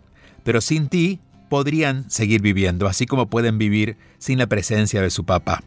pero 0.44 0.62
sin 0.62 0.88
ti 0.88 1.20
podrían 1.48 2.10
seguir 2.10 2.42
viviendo, 2.42 2.86
así 2.86 3.06
como 3.06 3.26
pueden 3.26 3.58
vivir 3.58 3.96
sin 4.18 4.38
la 4.38 4.46
presencia 4.46 5.02
de 5.02 5.10
su 5.10 5.24
papá. 5.24 5.62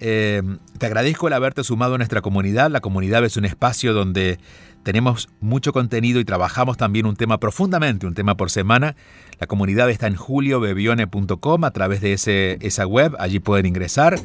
Eh, 0.00 0.42
te 0.78 0.86
agradezco 0.86 1.28
el 1.28 1.34
haberte 1.34 1.62
sumado 1.62 1.94
a 1.94 1.98
nuestra 1.98 2.22
comunidad. 2.22 2.70
La 2.70 2.80
comunidad 2.80 3.24
es 3.24 3.36
un 3.36 3.44
espacio 3.44 3.92
donde 3.92 4.38
tenemos 4.82 5.28
mucho 5.40 5.72
contenido 5.72 6.20
y 6.20 6.24
trabajamos 6.24 6.78
también 6.78 7.04
un 7.04 7.16
tema 7.16 7.38
profundamente, 7.38 8.06
un 8.06 8.14
tema 8.14 8.36
por 8.36 8.50
semana. 8.50 8.96
La 9.38 9.46
comunidad 9.46 9.90
está 9.90 10.06
en 10.06 10.16
juliobebione.com 10.16 11.64
a 11.64 11.70
través 11.70 12.00
de 12.00 12.14
ese, 12.14 12.58
esa 12.62 12.86
web. 12.86 13.14
Allí 13.18 13.40
pueden 13.40 13.66
ingresar, 13.66 14.18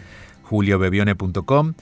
juliobebione.com. 0.43 1.73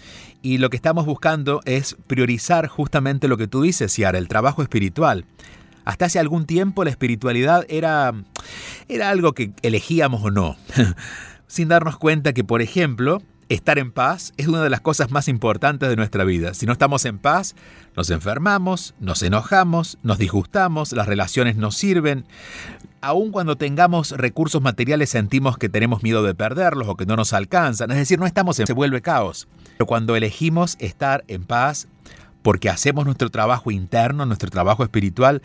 Y 0.41 0.57
lo 0.57 0.69
que 0.69 0.75
estamos 0.75 1.05
buscando 1.05 1.61
es 1.65 1.95
priorizar 2.07 2.67
justamente 2.67 3.27
lo 3.27 3.37
que 3.37 3.47
tú 3.47 3.61
dices, 3.61 3.93
Ciara, 3.93 4.17
el 4.17 4.27
trabajo 4.27 4.63
espiritual. 4.63 5.25
Hasta 5.85 6.05
hace 6.05 6.19
algún 6.19 6.45
tiempo 6.45 6.83
la 6.83 6.89
espiritualidad 6.89 7.65
era, 7.69 8.13
era 8.87 9.09
algo 9.09 9.33
que 9.33 9.51
elegíamos 9.61 10.23
o 10.23 10.31
no, 10.31 10.55
sin 11.47 11.67
darnos 11.67 11.97
cuenta 11.97 12.33
que, 12.33 12.43
por 12.43 12.61
ejemplo, 12.61 13.21
estar 13.49 13.77
en 13.77 13.91
paz 13.91 14.33
es 14.37 14.47
una 14.47 14.63
de 14.63 14.69
las 14.69 14.81
cosas 14.81 15.11
más 15.11 15.27
importantes 15.27 15.89
de 15.89 15.95
nuestra 15.95 16.23
vida. 16.23 16.53
Si 16.53 16.65
no 16.65 16.73
estamos 16.73 17.05
en 17.05 17.19
paz, 17.19 17.55
nos 17.95 18.09
enfermamos, 18.09 18.95
nos 18.99 19.21
enojamos, 19.21 19.97
nos 20.03 20.17
disgustamos, 20.17 20.93
las 20.93 21.07
relaciones 21.07 21.55
no 21.55 21.71
sirven. 21.71 22.25
Aun 23.01 23.31
cuando 23.31 23.57
tengamos 23.57 24.11
recursos 24.11 24.61
materiales 24.61 25.09
sentimos 25.09 25.57
que 25.57 25.69
tenemos 25.69 26.03
miedo 26.03 26.23
de 26.23 26.33
perderlos 26.33 26.87
o 26.87 26.95
que 26.95 27.05
no 27.05 27.15
nos 27.15 27.33
alcanzan. 27.33 27.91
Es 27.91 27.97
decir, 27.97 28.19
no 28.19 28.25
estamos 28.25 28.59
en... 28.59 28.67
se 28.67 28.73
vuelve 28.73 29.01
caos. 29.01 29.47
Pero 29.77 29.87
cuando 29.87 30.15
elegimos 30.15 30.77
estar 30.79 31.23
en 31.27 31.43
paz, 31.43 31.87
porque 32.43 32.69
hacemos 32.69 33.05
nuestro 33.05 33.31
trabajo 33.31 33.71
interno, 33.71 34.27
nuestro 34.27 34.51
trabajo 34.51 34.83
espiritual, 34.83 35.41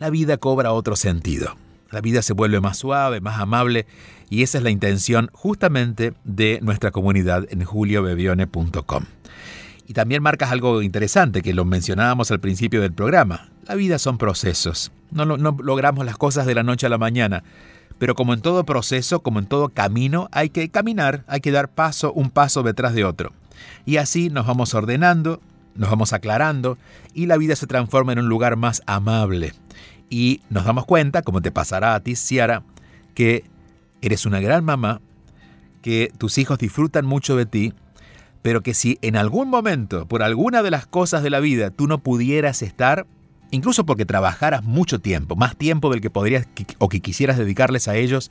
la 0.00 0.10
vida 0.10 0.38
cobra 0.38 0.72
otro 0.72 0.96
sentido. 0.96 1.56
La 1.92 2.00
vida 2.00 2.22
se 2.22 2.32
vuelve 2.32 2.60
más 2.60 2.78
suave, 2.78 3.20
más 3.20 3.38
amable 3.38 3.86
y 4.30 4.42
esa 4.42 4.58
es 4.58 4.64
la 4.64 4.70
intención 4.70 5.28
justamente 5.34 6.14
de 6.24 6.58
nuestra 6.62 6.90
comunidad 6.90 7.46
en 7.50 7.62
juliobebione.com. 7.64 9.04
Y 9.86 9.92
también 9.92 10.22
marcas 10.22 10.50
algo 10.50 10.80
interesante 10.80 11.42
que 11.42 11.52
lo 11.52 11.66
mencionábamos 11.66 12.30
al 12.30 12.40
principio 12.40 12.80
del 12.80 12.94
programa. 12.94 13.50
La 13.66 13.74
vida 13.74 13.98
son 13.98 14.16
procesos. 14.16 14.90
No, 15.10 15.26
no 15.26 15.56
logramos 15.62 16.06
las 16.06 16.16
cosas 16.16 16.46
de 16.46 16.54
la 16.54 16.62
noche 16.62 16.86
a 16.86 16.88
la 16.88 16.98
mañana, 16.98 17.44
Pero 17.98 18.14
como 18.14 18.32
en 18.32 18.40
todo 18.40 18.64
proceso, 18.64 19.20
como 19.20 19.38
en 19.38 19.46
todo 19.46 19.68
camino, 19.68 20.28
hay 20.32 20.48
que 20.48 20.70
caminar, 20.70 21.24
hay 21.28 21.40
que 21.40 21.52
dar 21.52 21.68
paso, 21.68 22.12
un 22.12 22.30
paso 22.30 22.62
detrás 22.62 22.94
de 22.94 23.04
otro. 23.04 23.32
Y 23.84 23.98
así 23.98 24.30
nos 24.30 24.46
vamos 24.46 24.72
ordenando, 24.74 25.40
nos 25.74 25.90
vamos 25.90 26.12
aclarando 26.12 26.78
y 27.14 27.26
la 27.26 27.36
vida 27.36 27.56
se 27.56 27.66
transforma 27.66 28.12
en 28.12 28.20
un 28.20 28.28
lugar 28.28 28.56
más 28.56 28.82
amable. 28.86 29.52
Y 30.10 30.42
nos 30.50 30.64
damos 30.64 30.84
cuenta, 30.84 31.22
como 31.22 31.40
te 31.40 31.50
pasará 31.50 31.94
a 31.94 32.00
ti, 32.00 32.16
Ciara, 32.16 32.62
que 33.14 33.44
eres 34.02 34.26
una 34.26 34.40
gran 34.40 34.64
mamá, 34.64 35.00
que 35.80 36.12
tus 36.18 36.38
hijos 36.38 36.58
disfrutan 36.58 37.06
mucho 37.06 37.36
de 37.36 37.46
ti, 37.46 37.72
pero 38.42 38.62
que 38.62 38.74
si 38.74 38.98
en 39.02 39.16
algún 39.16 39.48
momento, 39.48 40.06
por 40.06 40.22
alguna 40.22 40.62
de 40.62 40.70
las 40.70 40.86
cosas 40.86 41.22
de 41.22 41.30
la 41.30 41.40
vida, 41.40 41.70
tú 41.70 41.86
no 41.86 41.98
pudieras 41.98 42.62
estar, 42.62 43.06
incluso 43.50 43.86
porque 43.86 44.04
trabajaras 44.04 44.64
mucho 44.64 45.00
tiempo, 45.00 45.36
más 45.36 45.56
tiempo 45.56 45.90
del 45.90 46.00
que 46.00 46.10
podrías 46.10 46.46
o 46.78 46.88
que 46.88 47.00
quisieras 47.00 47.38
dedicarles 47.38 47.88
a 47.88 47.96
ellos, 47.96 48.30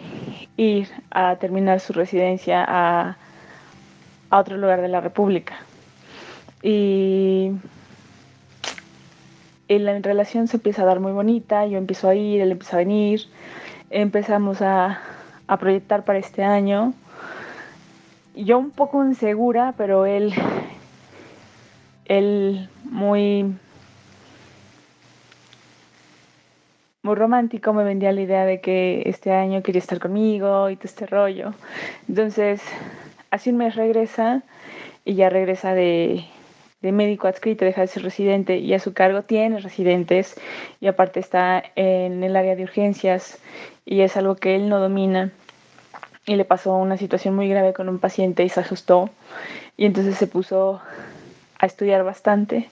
ir 0.58 0.88
a 1.12 1.36
terminar 1.38 1.80
su 1.80 1.94
residencia 1.94 2.64
a, 2.68 3.18
a 4.30 4.40
otro 4.40 4.58
lugar 4.58 4.82
de 4.82 4.88
la 4.88 5.02
República. 5.02 5.56
Y, 6.62 7.52
la 9.68 9.98
relación 9.98 10.48
se 10.48 10.58
empieza 10.58 10.84
a 10.84 10.86
dar 10.86 11.00
muy 11.00 11.14
bonita, 11.14 11.66
yo 11.66 11.80
empiezo 11.80 12.08
a 12.08 12.14
ir, 12.14 12.42
él 12.42 12.52
empieza 12.52 12.76
a 12.76 12.80
venir, 12.80 13.22
empezamos 13.90 14.62
a, 14.62 15.00
a 15.54 15.58
proyectar 15.58 16.04
para 16.04 16.20
este 16.20 16.44
año. 16.44 16.94
Yo 18.36 18.58
un 18.58 18.72
poco 18.72 19.04
insegura, 19.04 19.74
pero 19.78 20.06
él, 20.06 20.34
él 22.06 22.70
muy, 22.86 23.56
muy 27.04 27.16
romántico 27.16 27.74
me 27.74 27.84
vendía 27.84 28.12
la 28.12 28.22
idea 28.22 28.46
de 28.46 28.62
que 28.62 29.04
este 29.06 29.32
año 29.32 29.62
quería 29.62 29.80
estar 29.80 30.00
conmigo 30.00 30.70
y 30.70 30.76
todo 30.76 30.86
este 30.86 31.06
rollo. 31.06 31.54
Entonces 32.08 32.62
Así 33.34 33.50
un 33.50 33.58
mes 33.58 33.76
regresa 33.76 34.44
y 35.06 35.16
ya 35.16 35.28
regresa 35.28 35.74
de, 35.74 36.24
médico 36.84 37.28
adscrito, 37.28 37.66
deja 37.66 37.82
de 37.82 37.88
ser 37.88 38.04
residente 38.04 38.60
y 38.60 38.76
a 38.76 38.80
su 38.80 38.94
cargo 38.94 39.24
tiene 39.24 39.58
residentes 39.58 40.40
y 40.80 40.86
aparte 40.86 41.20
está 41.20 41.64
en 41.76 42.24
el 42.24 42.36
área 42.36 42.56
de 42.56 42.62
urgencias 42.62 43.40
y 43.86 44.02
es 44.02 44.18
algo 44.18 44.36
que 44.36 44.54
él 44.56 44.70
no 44.70 44.80
domina 44.80 45.32
y 46.26 46.36
le 46.36 46.46
pasó 46.46 46.76
una 46.76 46.98
situación 46.98 47.36
muy 47.36 47.50
grave 47.50 47.74
con 47.74 47.90
un 47.90 48.00
paciente 48.00 48.44
y 48.44 48.50
se 48.50 48.60
asustó. 48.60 49.10
Y 49.78 49.86
entonces 49.86 50.16
se 50.16 50.28
puso 50.28 50.82
a 51.60 51.66
estudiar 51.66 52.04
bastante 52.04 52.70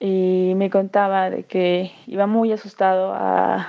y 0.00 0.54
me 0.56 0.70
contaba 0.70 1.30
de 1.30 1.44
que 1.44 1.92
iba 2.06 2.26
muy 2.26 2.52
asustado 2.52 3.12
a, 3.14 3.68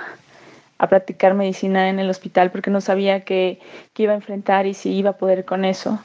a 0.78 0.88
practicar 0.88 1.34
medicina 1.34 1.88
en 1.88 1.98
el 1.98 2.10
hospital 2.10 2.50
porque 2.50 2.70
no 2.70 2.80
sabía 2.80 3.20
qué, 3.20 3.60
iba 3.96 4.12
a 4.12 4.16
enfrentar 4.16 4.66
y 4.66 4.74
si 4.74 4.92
iba 4.92 5.10
a 5.10 5.16
poder 5.16 5.44
con 5.44 5.64
eso. 5.64 5.98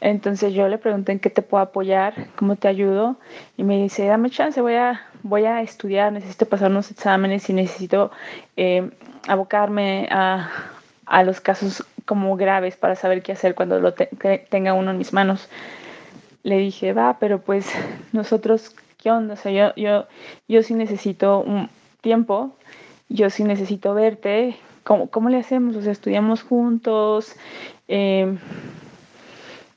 Entonces 0.00 0.54
yo 0.54 0.68
le 0.68 0.78
pregunté 0.78 1.12
en 1.12 1.18
qué 1.18 1.28
te 1.28 1.42
puedo 1.42 1.62
apoyar, 1.62 2.14
cómo 2.36 2.56
te 2.56 2.68
ayudo 2.68 3.16
y 3.56 3.64
me 3.64 3.82
dice, 3.82 4.06
dame 4.06 4.30
chance, 4.30 4.60
voy 4.60 4.74
a, 4.74 5.02
voy 5.22 5.44
a 5.44 5.60
estudiar, 5.60 6.12
necesito 6.12 6.46
pasar 6.46 6.70
unos 6.70 6.90
exámenes 6.90 7.50
y 7.50 7.52
necesito 7.52 8.10
eh, 8.56 8.90
abocarme 9.28 10.08
a, 10.10 10.48
a, 11.04 11.22
los 11.22 11.40
casos 11.40 11.84
como 12.10 12.36
graves 12.36 12.76
para 12.76 12.96
saber 12.96 13.22
qué 13.22 13.30
hacer 13.30 13.54
cuando 13.54 13.78
lo 13.78 13.94
tenga 13.94 14.74
uno 14.74 14.90
en 14.90 14.98
mis 14.98 15.12
manos. 15.12 15.48
Le 16.42 16.58
dije, 16.58 16.92
va, 16.92 17.18
pero 17.20 17.40
pues 17.40 17.70
nosotros, 18.12 18.74
¿qué 18.98 19.12
onda? 19.12 19.34
O 19.34 19.36
sea, 19.36 19.52
yo, 19.52 19.74
yo, 19.76 20.08
yo 20.48 20.64
sí 20.64 20.74
necesito 20.74 21.38
un 21.38 21.70
tiempo 22.00 22.56
yo 23.10 23.28
sí 23.28 23.42
necesito 23.42 23.92
verte, 23.92 24.56
¿cómo, 24.84 25.08
cómo 25.08 25.28
le 25.28 25.38
hacemos? 25.38 25.76
O 25.76 25.82
sea, 25.82 25.92
estudiamos 25.92 26.42
juntos, 26.42 27.34
eh, 27.88 28.38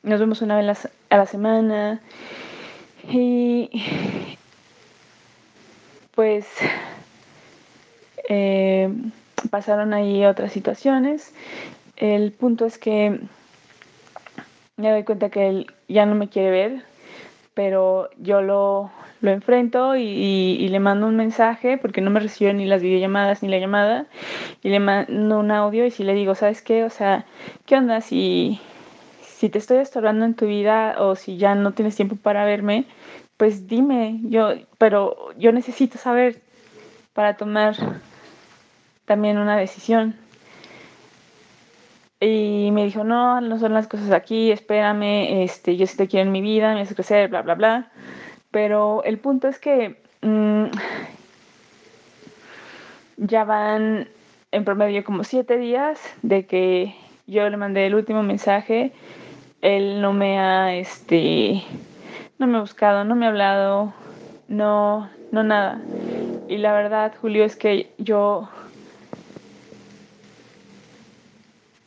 nos 0.03 0.19
vemos 0.19 0.41
una 0.43 0.55
vez 0.55 0.87
a 1.09 1.17
la 1.17 1.25
semana 1.25 1.99
y 3.09 4.37
pues 6.13 6.45
eh, 8.29 8.93
pasaron 9.49 9.93
ahí 9.93 10.25
otras 10.25 10.51
situaciones. 10.51 11.33
El 12.03 12.33
punto 12.33 12.65
es 12.65 12.77
que 12.77 13.17
me 14.75 14.91
doy 14.91 15.05
cuenta 15.05 15.29
que 15.29 15.47
él 15.47 15.67
ya 15.87 16.05
no 16.05 16.15
me 16.15 16.27
quiere 16.27 16.51
ver, 16.51 16.81
pero 17.53 18.09
yo 18.17 18.41
lo, 18.41 18.91
lo 19.21 19.31
enfrento 19.31 19.95
y, 19.95 20.67
le 20.67 20.79
mando 20.81 21.07
un 21.07 21.15
mensaje 21.15 21.77
porque 21.77 22.01
no 22.01 22.11
me 22.11 22.19
recibe 22.19 22.53
ni 22.53 22.65
las 22.65 22.81
videollamadas 22.81 23.41
ni 23.41 23.47
la 23.47 23.57
llamada 23.57 24.07
y 24.63 24.67
le 24.67 24.81
mando 24.81 25.39
un 25.39 25.49
audio 25.49 25.85
y 25.85 25.91
si 25.91 26.03
le 26.03 26.13
digo, 26.13 26.35
¿sabes 26.35 26.61
qué? 26.61 26.83
O 26.83 26.89
sea, 26.89 27.25
¿qué 27.65 27.77
onda? 27.77 28.01
Si, 28.01 28.59
si 29.21 29.47
te 29.47 29.59
estoy 29.59 29.77
estorbando 29.77 30.25
en 30.25 30.33
tu 30.33 30.45
vida 30.45 30.95
o 30.99 31.15
si 31.15 31.37
ya 31.37 31.55
no 31.55 31.71
tienes 31.71 31.95
tiempo 31.95 32.17
para 32.17 32.43
verme, 32.43 32.83
pues 33.37 33.65
dime, 33.69 34.19
yo, 34.23 34.55
pero 34.77 35.29
yo 35.37 35.53
necesito 35.53 35.97
saber 35.97 36.41
para 37.13 37.37
tomar 37.37 37.77
también 39.05 39.37
una 39.37 39.55
decisión. 39.55 40.21
Y 42.23 42.71
me 42.71 42.85
dijo, 42.85 43.03
no, 43.03 43.41
no 43.41 43.59
son 43.59 43.73
las 43.73 43.87
cosas 43.87 44.11
aquí, 44.11 44.51
espérame, 44.51 45.43
este, 45.43 45.75
yo 45.75 45.85
sí 45.87 45.97
te 45.97 46.07
quiero 46.07 46.25
en 46.27 46.31
mi 46.31 46.41
vida, 46.41 46.73
me 46.73 46.81
hace 46.81 46.95
crecer, 46.95 47.29
bla, 47.29 47.41
bla, 47.41 47.55
bla. 47.55 47.91
Pero 48.51 49.03
el 49.03 49.17
punto 49.17 49.47
es 49.47 49.59
que 49.59 49.97
mm, 50.21 50.65
ya 53.17 53.43
van 53.43 54.07
en 54.51 54.63
promedio 54.63 55.03
como 55.03 55.23
siete 55.23 55.57
días 55.57 55.99
de 56.21 56.45
que 56.45 56.95
yo 57.27 57.49
le 57.49 57.57
mandé 57.57 57.87
el 57.87 57.95
último 57.95 58.23
mensaje. 58.23 58.93
Él 59.61 60.01
no 60.01 60.13
me 60.13 60.39
ha, 60.39 60.75
este, 60.75 61.63
no 62.37 62.47
me 62.47 62.57
ha 62.57 62.61
buscado, 62.61 63.03
no 63.03 63.15
me 63.15 63.25
ha 63.25 63.29
hablado, 63.29 63.93
no, 64.47 65.09
no 65.31 65.43
nada. 65.43 65.81
Y 66.47 66.57
la 66.57 66.73
verdad, 66.73 67.13
Julio, 67.19 67.43
es 67.43 67.55
que 67.55 67.91
yo, 67.97 68.49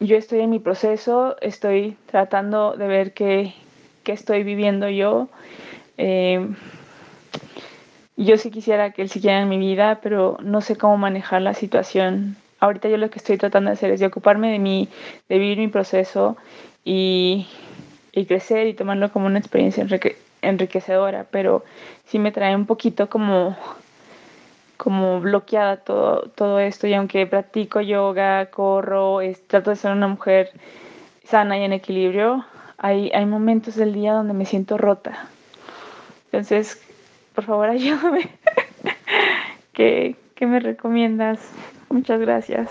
yo 0.01 0.17
estoy 0.17 0.41
en 0.41 0.51
mi 0.51 0.59
proceso, 0.59 1.37
estoy 1.41 1.97
tratando 2.07 2.77
de 2.77 2.87
ver 2.87 3.13
qué, 3.13 3.55
qué 4.05 4.13
estoy 4.13 4.43
viviendo 4.45 4.89
yo 4.89 5.29
eh, 5.99 6.49
yo 8.17 8.39
sí 8.39 8.51
quisiera 8.51 8.93
que 8.93 9.03
él 9.03 9.09
siguiera 9.11 9.43
en 9.43 9.49
mi 9.49 9.59
vida, 9.59 10.01
pero 10.03 10.39
no 10.43 10.61
sé 10.61 10.77
cómo 10.77 10.97
manejar 10.97 11.43
la 11.43 11.55
situación. 11.55 12.37
Ahorita 12.61 12.89
yo 12.89 12.97
lo 12.97 13.11
que 13.11 13.19
estoy 13.19 13.37
tratando 13.37 13.71
de 13.71 13.75
hacer 13.75 13.91
es 13.91 14.01
de 14.01 14.07
ocuparme 14.07 14.51
de 14.51 14.59
mí, 14.59 14.89
de 15.29 15.39
vivir 15.39 15.59
mi 15.59 15.69
proceso 15.69 16.37
y, 16.85 17.47
y 18.13 18.25
crecer 18.25 18.67
y 18.69 18.75
tomarlo 18.75 19.13
como 19.13 19.27
una 19.27 19.39
experiencia 19.39 19.87
enriquecedora, 20.41 21.27
pero 21.31 21.65
sí 22.07 22.19
me 22.19 22.33
trae 22.33 22.57
un 22.57 22.65
poquito 22.65 23.11
como 23.11 23.57
como 24.77 25.21
bloqueada 25.21 25.79
todo, 25.79 26.31
todo 26.35 26.61
esto 26.61 26.87
y 26.87 26.95
aunque 26.95 27.27
practico 27.27 27.81
yoga, 27.81 28.47
corro, 28.51 29.21
trato 29.47 29.71
de 29.71 29.77
ser 29.77 29.93
una 29.93 30.09
mujer 30.09 30.51
sana 31.25 31.59
y 31.59 31.65
en 31.65 31.73
equilibrio, 31.73 32.45
hay, 32.79 33.11
hay 33.13 33.27
momentos 33.27 33.77
del 33.77 33.93
día 33.93 34.13
donde 34.13 34.35
me 34.35 34.45
siento 34.45 34.79
rota. 34.79 35.29
Entonces, 36.27 36.81
por 37.35 37.45
favor, 37.45 37.69
ayúdame. 37.71 38.31
¿Qué, 39.73 40.17
¿Qué 40.35 40.47
me 40.47 40.61
recomiendas? 40.61 41.41
Muchas 41.89 42.21
gracias. 42.21 42.71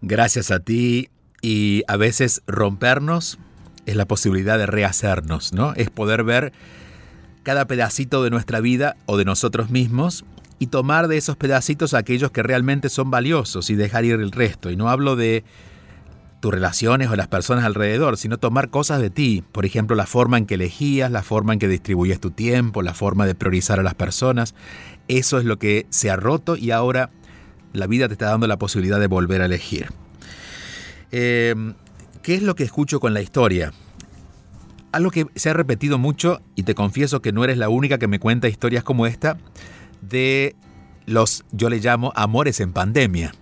Gracias 0.00 0.50
a 0.50 0.60
ti. 0.60 1.10
Y 1.40 1.84
a 1.86 1.96
veces 1.96 2.42
rompernos 2.48 3.38
es 3.86 3.94
la 3.94 4.06
posibilidad 4.06 4.58
de 4.58 4.66
rehacernos, 4.66 5.52
¿no? 5.52 5.72
Es 5.74 5.88
poder 5.88 6.24
ver 6.24 6.52
cada 7.44 7.66
pedacito 7.66 8.24
de 8.24 8.30
nuestra 8.30 8.60
vida 8.60 8.96
o 9.06 9.16
de 9.16 9.24
nosotros 9.24 9.70
mismos 9.70 10.24
y 10.58 10.68
tomar 10.68 11.08
de 11.08 11.16
esos 11.16 11.36
pedacitos 11.36 11.94
aquellos 11.94 12.30
que 12.30 12.42
realmente 12.42 12.88
son 12.88 13.10
valiosos 13.10 13.70
y 13.70 13.76
dejar 13.76 14.04
ir 14.04 14.14
el 14.14 14.32
resto. 14.32 14.70
Y 14.70 14.76
no 14.76 14.88
hablo 14.88 15.16
de 15.16 15.44
tus 16.40 16.52
relaciones 16.52 17.10
o 17.10 17.16
las 17.16 17.28
personas 17.28 17.64
alrededor, 17.64 18.16
sino 18.16 18.38
tomar 18.38 18.70
cosas 18.70 19.00
de 19.00 19.10
ti. 19.10 19.42
Por 19.52 19.66
ejemplo, 19.66 19.96
la 19.96 20.06
forma 20.06 20.38
en 20.38 20.46
que 20.46 20.54
elegías, 20.54 21.10
la 21.10 21.22
forma 21.22 21.52
en 21.52 21.58
que 21.58 21.68
distribuyes 21.68 22.20
tu 22.20 22.30
tiempo, 22.30 22.82
la 22.82 22.94
forma 22.94 23.26
de 23.26 23.34
priorizar 23.34 23.80
a 23.80 23.82
las 23.82 23.94
personas. 23.94 24.54
Eso 25.08 25.38
es 25.38 25.44
lo 25.44 25.58
que 25.58 25.86
se 25.90 26.10
ha 26.10 26.16
roto 26.16 26.56
y 26.56 26.70
ahora 26.70 27.10
la 27.72 27.86
vida 27.86 28.08
te 28.08 28.14
está 28.14 28.26
dando 28.26 28.46
la 28.46 28.58
posibilidad 28.58 29.00
de 29.00 29.06
volver 29.06 29.42
a 29.42 29.46
elegir. 29.46 29.88
Em, 31.10 31.74
¿Qué 32.22 32.34
es 32.34 32.42
lo 32.42 32.54
que 32.54 32.64
escucho 32.64 33.00
con 33.00 33.14
la 33.14 33.22
historia? 33.22 33.72
Algo 34.92 35.10
que 35.10 35.26
se 35.34 35.50
ha 35.50 35.54
repetido 35.54 35.98
mucho 35.98 36.40
y 36.54 36.64
te 36.64 36.74
confieso 36.74 37.22
que 37.22 37.32
no 37.32 37.44
eres 37.44 37.58
la 37.58 37.68
única 37.68 37.98
que 37.98 38.08
me 38.08 38.18
cuenta 38.18 38.48
historias 38.48 38.84
como 38.84 39.06
esta 39.06 39.38
de 40.00 40.56
los, 41.06 41.44
yo 41.52 41.70
le 41.70 41.78
llamo, 41.78 42.12
amores 42.14 42.60
en 42.60 42.72
pandemia. 42.72 43.32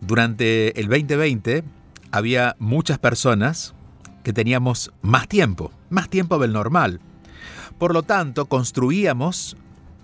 Durante 0.00 0.78
el 0.80 0.88
2020 0.88 1.64
había 2.10 2.56
muchas 2.58 2.98
personas 2.98 3.74
que 4.22 4.32
teníamos 4.32 4.92
más 5.02 5.28
tiempo, 5.28 5.72
más 5.90 6.08
tiempo 6.08 6.38
del 6.38 6.52
normal. 6.52 7.00
Por 7.78 7.94
lo 7.94 8.02
tanto, 8.02 8.46
construíamos 8.46 9.56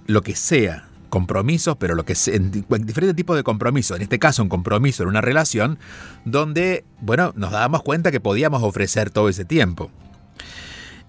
lo 0.07 0.23
que 0.23 0.37
sea, 0.37 0.89
compromisos, 1.09 1.77
pero 1.77 1.95
lo 1.95 2.05
que 2.05 2.15
sea, 2.15 2.39
diferentes 2.39 3.17
tipos 3.17 3.37
de 3.37 3.43
compromisos. 3.43 3.97
En 3.97 4.03
este 4.03 4.19
caso, 4.19 4.43
un 4.43 4.49
compromiso 4.49 5.03
en 5.03 5.09
una 5.09 5.21
relación 5.21 5.79
donde, 6.25 6.85
bueno, 7.01 7.33
nos 7.37 7.51
dábamos 7.53 7.83
cuenta 7.83 8.11
que 8.11 8.21
podíamos 8.21 8.63
ofrecer 8.63 9.11
todo 9.11 9.29
ese 9.29 9.45
tiempo. 9.45 9.91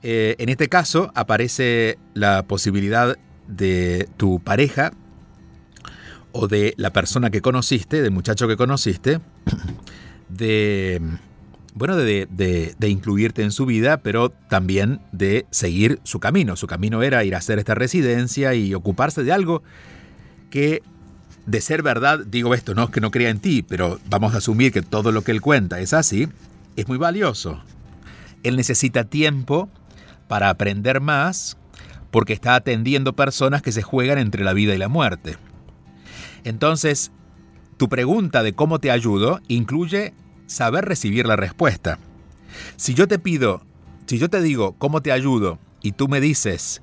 Eh, 0.04 0.36
en 0.38 0.50
este 0.50 0.70
caso, 0.70 1.12
aparece 1.16 1.98
la 2.14 2.44
posibilidad 2.44 3.18
de 3.48 4.10
tu 4.18 4.40
pareja 4.40 4.92
o 6.32 6.48
de 6.48 6.74
la 6.78 6.92
persona 6.92 7.30
que 7.30 7.42
conociste, 7.42 8.02
del 8.02 8.12
muchacho 8.12 8.48
que 8.48 8.58
conociste, 8.58 9.20
de, 10.30 11.02
bueno, 11.74 11.96
de, 11.96 12.28
de, 12.30 12.90
incluirte 12.90 13.42
en 13.44 13.52
su 13.52 13.66
vida, 13.66 13.98
pero 13.98 14.30
también 14.30 15.00
de 15.12 15.46
seguir 15.50 16.00
su 16.04 16.20
camino. 16.20 16.56
Su 16.56 16.68
camino 16.68 17.04
era 17.04 17.24
ir 17.24 17.36
a 17.36 17.38
hacer 17.38 17.60
esta 17.60 17.76
residencia 17.76 18.54
y 18.54 18.74
ocuparse 18.74 19.24
de 19.24 19.32
algo 19.32 19.64
que, 20.50 20.84
de 21.46 21.62
ser 21.62 21.84
verdad, 21.84 22.20
digo 22.26 22.54
esto, 22.54 22.74
no 22.76 22.84
es 22.84 22.90
que 22.90 23.02
no 23.02 23.12
crea 23.12 23.30
en 23.30 23.40
ti, 23.40 23.62
pero 23.62 24.00
vamos 24.10 24.34
a 24.36 24.40
asumir 24.40 24.72
que 24.74 24.82
todo 24.82 25.12
lo 25.12 25.22
que 25.22 25.32
él 25.32 25.42
cuenta 25.42 25.80
es 25.80 25.94
así, 25.94 26.28
es 26.76 26.88
muy 26.88 26.98
valioso. 26.98 27.64
Él 28.44 28.58
necesita 28.58 29.06
tiempo 29.06 29.70
para 30.28 30.50
aprender 30.50 31.02
más, 31.02 31.58
porque 32.12 32.34
está 32.34 32.56
atendiendo 32.56 33.13
personas 33.13 33.62
que 33.62 33.72
se 33.72 33.82
juegan 33.82 34.18
entre 34.18 34.44
la 34.44 34.54
vida 34.54 34.74
y 34.74 34.78
la 34.78 34.88
muerte. 34.88 35.38
Entonces, 36.44 37.12
tu 37.78 37.89
pregunta 37.89 38.44
de 38.44 38.54
cómo 38.54 38.80
te 38.80 38.91
ayudo 38.91 39.41
incluye 39.48 40.13
saber 40.48 40.86
recibir 40.86 41.26
la 41.26 41.36
respuesta. 41.36 42.00
Si 42.78 42.94
yo 42.94 43.08
te 43.08 43.20
pido, 43.20 43.63
si 44.06 44.18
yo 44.18 44.30
te 44.30 44.41
digo 44.41 44.76
cómo 44.78 45.02
te 45.02 45.12
ayudo 45.12 45.60
y 45.82 45.91
tú 45.94 46.08
me 46.08 46.22
dices 46.22 46.82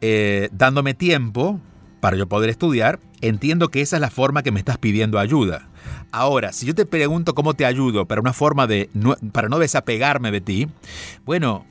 eh, 0.00 0.48
dándome 0.52 0.94
tiempo 0.94 1.60
para 2.00 2.16
yo 2.16 2.28
poder 2.28 2.50
estudiar, 2.50 3.00
entiendo 3.20 3.68
que 3.68 3.80
esa 3.80 3.96
es 3.96 4.00
la 4.00 4.10
forma 4.10 4.42
que 4.42 4.52
me 4.52 4.58
estás 4.58 4.78
pidiendo 4.78 5.18
ayuda. 5.18 5.68
Ahora, 6.12 6.52
si 6.52 6.66
yo 6.66 6.74
te 6.74 6.86
pregunto 6.86 7.34
cómo 7.34 7.54
te 7.54 7.66
ayudo 7.66 8.06
para 8.06 8.20
una 8.20 8.32
forma 8.32 8.66
de 8.66 8.88
para 9.32 9.48
no 9.48 9.58
desapegarme 9.58 10.30
de 10.30 10.40
ti, 10.40 10.68
bueno, 11.24 11.64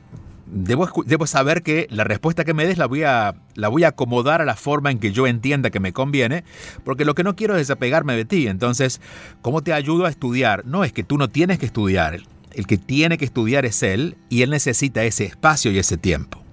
debo, 0.53 1.27
saber 1.27 1.63
que 1.63 1.87
la 1.89 2.03
respuesta 2.03 2.45
que 2.45 2.53
me 2.53 2.65
des 2.65 2.77
la 2.77 2.85
voy, 2.85 3.03
a, 3.03 3.35
la 3.55 3.67
voy 3.67 3.83
a 3.83 3.89
acomodar 3.89 4.41
a 4.41 4.45
la 4.45 4.55
forma 4.55 4.91
en 4.91 4.99
que 4.99 5.11
yo 5.11 5.27
entienda 5.27 5.71
que 5.71 5.79
me 5.79 5.93
conviene, 5.93 6.43
porque 6.83 7.05
lo 7.05 7.15
que 7.15 7.23
no 7.23 7.35
quiero 7.35 7.55
es 7.55 7.61
desapegarme 7.61 8.15
de 8.15 8.25
ti. 8.25 8.47
Entonces, 8.47 9.01
¿cómo 9.41 9.61
te 9.61 9.73
ayudo 9.73 10.05
a 10.05 10.09
estudiar? 10.09 10.65
No, 10.65 10.83
es 10.83 10.93
que 10.93 11.03
tú 11.03 11.17
no 11.17 11.29
tienes 11.29 11.59
que 11.59 11.65
estudiar. 11.65 12.19
El 12.51 12.67
que 12.67 12.77
tiene 12.77 13.17
que 13.17 13.25
estudiar 13.25 13.65
es 13.65 13.81
él 13.81 14.15
y 14.29 14.43
él 14.43 14.51
necesita 14.51 15.03
ese 15.03 15.25
espacio 15.25 15.71
y 15.71 15.79
ese 15.79 15.97
tiempo. 15.97 16.43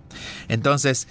Entonces, 0.48 1.06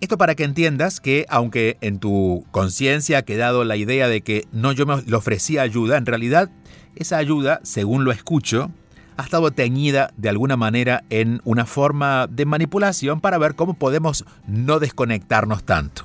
esto 0.00 0.16
para 0.16 0.34
que 0.34 0.44
entiendas 0.44 1.00
que 1.00 1.26
aunque 1.28 1.76
en 1.80 1.98
tu 1.98 2.46
conciencia 2.50 3.18
ha 3.18 3.22
quedado 3.22 3.64
la 3.64 3.76
idea 3.76 4.08
de 4.08 4.22
que 4.22 4.46
no 4.52 4.72
yo 4.72 4.86
me 4.86 5.02
le 5.02 5.16
ofrecía 5.16 5.62
ayuda, 5.62 5.98
en 5.98 6.06
realidad 6.06 6.50
esa 6.96 7.18
ayuda, 7.18 7.60
según 7.62 8.04
lo 8.04 8.10
escucho, 8.10 8.70
ha 9.16 9.22
estado 9.24 9.50
teñida 9.50 10.12
de 10.16 10.28
alguna 10.28 10.56
manera 10.56 11.04
en 11.10 11.40
una 11.44 11.66
forma 11.66 12.26
de 12.28 12.44
manipulación 12.44 13.20
para 13.20 13.38
ver 13.38 13.54
cómo 13.54 13.74
podemos 13.74 14.24
no 14.46 14.78
desconectarnos 14.78 15.64
tanto. 15.64 16.04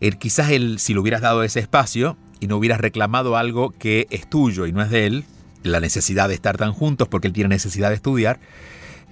El, 0.00 0.18
quizás 0.18 0.50
él, 0.50 0.78
si 0.78 0.94
le 0.94 1.00
hubieras 1.00 1.22
dado 1.22 1.42
ese 1.42 1.60
espacio 1.60 2.16
y 2.40 2.46
no 2.46 2.56
hubieras 2.56 2.80
reclamado 2.80 3.36
algo 3.36 3.70
que 3.70 4.06
es 4.10 4.28
tuyo 4.28 4.66
y 4.66 4.72
no 4.72 4.82
es 4.82 4.90
de 4.90 5.06
él, 5.06 5.24
la 5.62 5.80
necesidad 5.80 6.28
de 6.28 6.34
estar 6.34 6.56
tan 6.56 6.72
juntos 6.72 7.08
porque 7.08 7.28
él 7.28 7.32
tiene 7.32 7.48
necesidad 7.48 7.88
de 7.88 7.96
estudiar, 7.96 8.38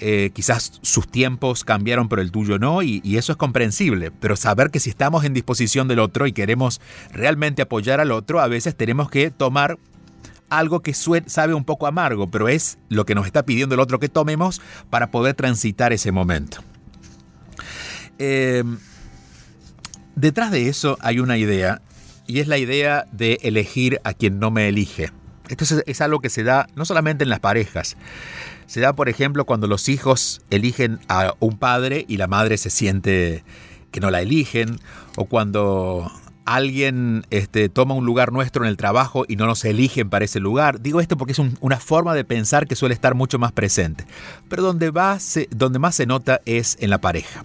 eh, 0.00 0.30
quizás 0.34 0.80
sus 0.82 1.08
tiempos 1.08 1.62
cambiaron 1.62 2.08
pero 2.08 2.20
el 2.20 2.32
tuyo 2.32 2.58
no 2.58 2.82
y, 2.82 3.00
y, 3.04 3.16
eso 3.16 3.32
es 3.32 3.38
comprensible, 3.38 4.10
pero 4.10 4.34
saber 4.36 4.70
que 4.70 4.80
si 4.80 4.90
estamos 4.90 5.24
en 5.24 5.34
disposición 5.34 5.86
del 5.86 6.00
otro 6.00 6.26
y 6.26 6.32
queremos 6.32 6.80
realmente 7.12 7.62
apoyar 7.62 8.00
al 8.00 8.10
otro, 8.10 8.40
a 8.40 8.48
veces 8.48 8.76
tenemos 8.76 9.08
que 9.08 9.30
tomar 9.30 9.78
algo 10.58 10.80
que 10.80 10.94
sabe 10.94 11.54
un 11.54 11.64
poco 11.64 11.86
amargo, 11.86 12.30
pero 12.30 12.48
es 12.48 12.78
lo 12.88 13.04
que 13.06 13.14
nos 13.14 13.26
está 13.26 13.44
pidiendo 13.44 13.74
el 13.74 13.80
otro 13.80 13.98
que 13.98 14.08
tomemos 14.08 14.60
para 14.90 15.10
poder 15.10 15.34
transitar 15.34 15.92
ese 15.92 16.12
momento. 16.12 16.62
Em, 18.18 18.78
detrás 20.14 20.50
de 20.50 20.68
eso 20.68 20.96
hay 21.00 21.18
una 21.18 21.36
idea, 21.36 21.82
y 22.26 22.40
es 22.40 22.48
la 22.48 22.58
idea 22.58 23.06
de 23.12 23.38
elegir 23.42 24.00
a 24.04 24.14
quien 24.14 24.38
no 24.38 24.50
me 24.50 24.68
elige. 24.68 25.12
Esto 25.48 25.82
es, 25.86 26.00
algo 26.00 26.20
que 26.20 26.30
se 26.30 26.42
da 26.42 26.68
no 26.74 26.86
solamente 26.86 27.24
en 27.24 27.30
las 27.30 27.40
parejas, 27.40 27.96
se 28.66 28.80
da 28.80 28.94
por 28.94 29.10
ejemplo 29.10 29.44
cuando 29.44 29.66
los 29.66 29.90
hijos 29.90 30.40
eligen 30.48 31.00
a 31.08 31.34
un 31.38 31.58
padre 31.58 32.06
y 32.08 32.16
la 32.16 32.26
madre 32.26 32.56
se 32.56 32.70
siente 32.70 33.44
que 33.90 34.00
no 34.00 34.10
la 34.10 34.22
eligen, 34.22 34.78
o 35.16 35.26
cuando 35.26 36.10
alguien 36.44 37.26
este, 37.30 37.68
toma 37.68 37.94
un 37.94 38.04
lugar 38.04 38.32
nuestro 38.32 38.64
en 38.64 38.68
el 38.68 38.76
trabajo 38.76 39.24
y 39.26 39.36
no 39.36 39.46
nos 39.46 39.64
eligen 39.64 40.10
para 40.10 40.24
ese 40.24 40.40
lugar. 40.40 40.80
Digo 40.80 41.00
esto 41.00 41.16
porque 41.16 41.32
es 41.32 41.38
una 41.38 41.78
forma 41.78 42.14
de 42.14 42.24
pensar 42.24 42.66
que 42.66 42.76
suele 42.76 42.94
estar 42.94 43.14
mucho 43.14 43.38
más 43.38 43.52
presente. 43.52 44.04
Pero 44.48 44.62
donde, 44.62 44.90
más 44.92 45.94
se 45.94 46.06
nota 46.06 46.40
es 46.44 46.76
en 46.80 46.90
la 46.90 47.00
pareja. 47.00 47.44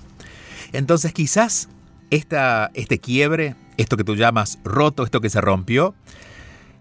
Entonces 0.73 1.13
quizás 1.13 1.69
este 2.09 2.99
quiebre, 2.99 3.55
esto 3.77 3.95
que 3.97 4.03
tú 4.03 4.15
llamas 4.15 4.59
roto, 4.63 5.03
esto 5.03 5.21
que 5.21 5.29
se 5.29 5.41
rompió, 5.41 5.95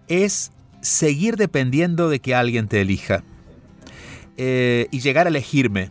es 0.07 0.51
seguir 0.81 1.37
dependiendo 1.37 2.09
de 2.09 2.19
que 2.19 2.35
alguien 2.35 2.67
te 2.67 2.81
elija 2.81 3.23
eh, 4.37 4.87
y 4.91 4.99
llegar 4.99 5.27
a 5.27 5.29
elegirme. 5.29 5.89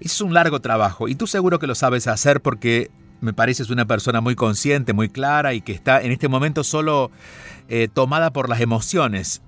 Es 0.00 0.20
un 0.20 0.32
largo 0.32 0.60
trabajo 0.60 1.08
y 1.08 1.14
tú 1.14 1.26
seguro 1.26 1.58
que 1.58 1.66
lo 1.66 1.74
sabes 1.74 2.06
hacer 2.06 2.40
porque 2.40 2.90
me 3.20 3.32
pareces 3.32 3.70
una 3.70 3.86
persona 3.86 4.20
muy 4.20 4.34
consciente, 4.34 4.92
muy 4.92 5.08
clara 5.08 5.54
y 5.54 5.60
que 5.60 5.72
está 5.72 6.02
en 6.02 6.12
este 6.12 6.28
momento 6.28 6.64
solo 6.64 7.10
eh, 7.68 7.88
tomada 7.92 8.32
por 8.32 8.48
las 8.48 8.60
emociones. 8.60 9.42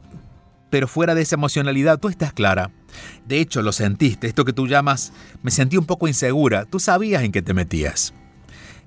Pero 0.70 0.86
fuera 0.86 1.14
de 1.14 1.22
esa 1.22 1.36
emocionalidad, 1.36 1.98
tú 1.98 2.08
estás 2.08 2.32
clara. 2.32 2.70
De 3.26 3.40
hecho, 3.40 3.62
lo 3.62 3.72
sentiste, 3.72 4.26
esto 4.26 4.44
que 4.44 4.52
tú 4.52 4.66
llamas, 4.66 5.12
me 5.42 5.50
sentí 5.50 5.76
un 5.76 5.86
poco 5.86 6.08
insegura, 6.08 6.64
tú 6.64 6.78
sabías 6.78 7.22
en 7.22 7.32
qué 7.32 7.42
te 7.42 7.54
metías. 7.54 8.14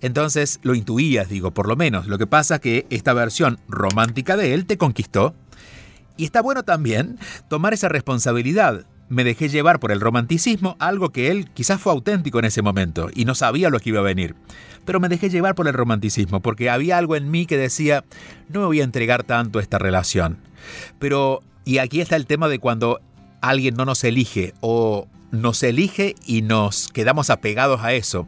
Entonces 0.02 0.60
lo 0.64 0.76
intuías, 0.76 1.30
digo, 1.30 1.52
por 1.52 1.68
lo 1.68 1.76
menos. 1.76 2.08
Lo 2.08 2.18
que 2.18 2.28
pasa 2.28 2.56
es 2.56 2.62
que 2.62 2.88
esta 2.90 3.14
versión 3.14 3.60
romántica 3.68 4.36
de 4.36 4.54
él 4.54 4.66
te 4.66 4.78
conquistó. 4.78 5.34
Y 6.18 6.26
está 6.26 6.42
bueno 6.42 6.64
también 6.64 7.18
tomar 7.48 7.74
esa 7.74 7.90
responsabilidad 7.90 8.86
me 9.10 9.24
dejé 9.24 9.50
llevar 9.50 9.80
por 9.80 9.92
el 9.92 10.02
romanticismo, 10.02 10.76
algo 10.80 11.12
que 11.12 11.30
él 11.30 11.50
quizás 11.54 11.80
fue 11.80 11.94
auténtico 11.94 12.40
en 12.40 12.46
ese 12.46 12.62
momento 12.62 13.10
y 13.14 13.26
no 13.26 13.36
sabía 13.36 13.70
lo 13.70 13.80
que 13.80 13.90
iba 13.90 14.00
a 14.00 14.04
venir. 14.04 14.36
Pero 14.86 15.00
me 15.00 15.10
dejé 15.10 15.30
llevar 15.30 15.56
por 15.56 15.68
el 15.68 15.74
romanticismo, 15.74 16.42
porque 16.42 16.70
había 16.70 16.98
algo 16.98 17.16
en 17.16 17.32
mí 17.32 17.46
que 17.46 17.58
decía, 17.58 18.04
no 18.50 18.62
me 18.62 18.66
voy 18.66 18.82
a 18.82 18.84
entregar 18.84 19.24
tanto 19.24 19.60
a 19.60 19.62
esta 19.62 19.80
relación. 19.80 20.38
Pero, 21.00 21.42
y 21.66 21.78
aquí 21.78 22.02
está 22.02 22.16
el 22.16 22.26
tema 22.26 22.48
de 22.48 22.60
cuando 22.60 23.00
alguien 23.42 23.76
no 23.76 23.86
nos 23.86 24.04
elige 24.04 24.54
o 24.62 25.08
nos 25.32 25.64
elige 25.64 26.16
y 26.26 26.44
nos 26.44 26.88
quedamos 26.88 27.30
apegados 27.30 27.82
a 27.82 27.94
eso, 27.94 28.28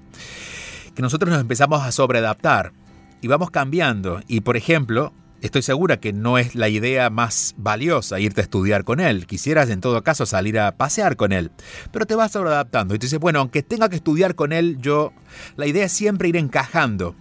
que 0.96 1.02
nosotros 1.02 1.30
nos 1.30 1.40
empezamos 1.40 1.84
a 1.84 1.92
sobreadaptar 1.92 2.74
y 3.22 3.28
vamos 3.28 3.52
cambiando. 3.52 4.22
Y 4.28 4.42
por 4.42 4.58
ejemplo, 4.58 5.14
Estoy 5.46 5.62
segura 5.62 6.00
que 6.00 6.12
no 6.12 6.40
es 6.40 6.56
la 6.56 6.70
idea 6.70 7.12
más 7.12 7.54
valiosa 7.56 8.20
irte 8.20 8.42
a 8.42 8.44
estudiar 8.44 8.84
con 8.84 9.00
él. 9.00 9.28
Quisieras 9.28 9.70
en 9.70 9.80
todo 9.80 10.02
caso 10.02 10.26
salir 10.26 10.58
a 10.58 10.76
pasear 10.76 11.18
con 11.18 11.32
él. 11.32 11.52
Pero 11.92 12.08
te 12.08 12.16
vas 12.16 12.36
adaptando 12.36 12.96
y 12.96 12.98
te 12.98 13.06
dices, 13.06 13.20
bueno, 13.20 13.42
aunque 13.42 13.62
tenga 13.62 13.88
que 13.88 13.96
estudiar 13.98 14.34
con 14.34 14.52
él, 14.52 14.80
yo... 14.82 15.14
La 15.56 15.68
idea 15.68 15.86
es 15.86 15.92
siempre 15.92 16.30
ir 16.30 16.36
encajando. 16.36 17.16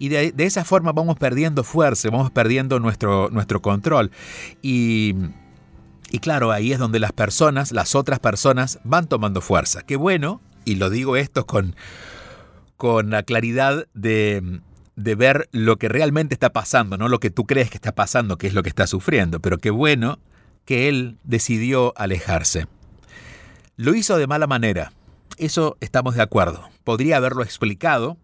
Y 0.00 0.08
de, 0.08 0.34
esa 0.38 0.64
forma 0.64 0.90
vamos 0.90 1.18
perdiendo 1.18 1.62
fuerza, 1.62 2.10
vamos 2.10 2.32
perdiendo 2.32 2.80
nuestro, 2.80 3.30
nuestro 3.30 3.62
control. 3.62 4.10
Y... 4.60 5.14
Y 6.10 6.18
claro, 6.18 6.50
ahí 6.50 6.72
es 6.72 6.80
donde 6.80 6.98
las 6.98 7.12
personas, 7.12 7.70
las 7.70 7.94
otras 7.94 8.18
personas, 8.18 8.80
van 8.82 9.06
tomando 9.06 9.40
fuerza. 9.40 9.82
Qué 9.82 9.94
bueno, 9.94 10.40
y 10.64 10.76
lo 10.76 10.88
digo 10.88 11.16
esto 11.16 11.46
con, 11.46 11.76
con 12.78 13.10
la 13.10 13.22
claridad 13.24 13.86
de, 13.92 14.62
de 14.98 15.14
ver 15.14 15.48
lo 15.52 15.76
que 15.76 15.88
realmente 15.88 16.34
está 16.34 16.52
pasando, 16.52 16.98
no 16.98 17.06
lo 17.08 17.20
que 17.20 17.30
tú 17.30 17.46
crees 17.46 17.70
que 17.70 17.76
está 17.76 17.94
pasando, 17.94 18.36
que 18.36 18.48
es 18.48 18.52
lo 18.52 18.64
que 18.64 18.68
está 18.68 18.88
sufriendo, 18.88 19.38
pero 19.38 19.58
qué 19.58 19.70
bueno 19.70 20.18
que 20.64 20.88
él 20.88 21.18
decidió 21.22 21.94
alejarse. 21.96 22.66
Lo 23.76 23.94
hizo 23.94 24.18
de 24.18 24.26
mala 24.26 24.48
manera, 24.48 24.92
eso 25.36 25.76
estamos 25.80 26.16
de 26.16 26.22
acuerdo. 26.22 26.68
Podría 26.82 27.18
haberlo 27.18 27.44
explicado, 27.44 28.16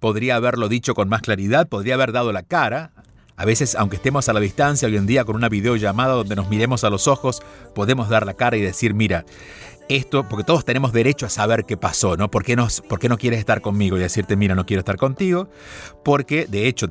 podría 0.00 0.36
haberlo 0.36 0.68
dicho 0.68 0.94
con 0.94 1.08
más 1.08 1.22
claridad, 1.22 1.66
podría 1.66 1.94
haber 1.94 2.12
dado 2.12 2.30
la 2.30 2.42
cara. 2.42 2.92
A 3.36 3.46
veces, 3.46 3.74
aunque 3.74 3.96
estemos 3.96 4.28
a 4.28 4.34
la 4.34 4.40
distancia 4.40 4.88
hoy 4.88 4.98
en 4.98 5.06
día 5.06 5.24
con 5.24 5.34
una 5.34 5.48
videollamada 5.48 6.12
donde 6.12 6.36
nos 6.36 6.50
miremos 6.50 6.84
a 6.84 6.90
los 6.90 7.08
ojos, 7.08 7.42
podemos 7.74 8.10
dar 8.10 8.26
la 8.26 8.34
cara 8.34 8.58
y 8.58 8.60
decir, 8.60 8.92
mira, 8.92 9.24
esto, 9.88 10.28
porque 10.28 10.44
todos 10.44 10.64
tenemos 10.64 10.92
derecho 10.92 11.26
a 11.26 11.28
saber 11.28 11.64
qué 11.64 11.76
pasó, 11.76 12.16
¿no? 12.16 12.30
¿Por 12.30 12.44
qué, 12.44 12.56
no 12.56 13.18
quieres 13.18 13.38
estar 13.38 13.60
conmigo 13.60 13.96
y 13.96 14.00
decirte, 14.00 14.36
mira, 14.36 14.54
no 14.54 14.66
quiero 14.66 14.80
estar 14.80 14.96
contigo? 14.96 15.48
Porque 16.02 16.46
de 16.46 16.68
hecho 16.68 16.88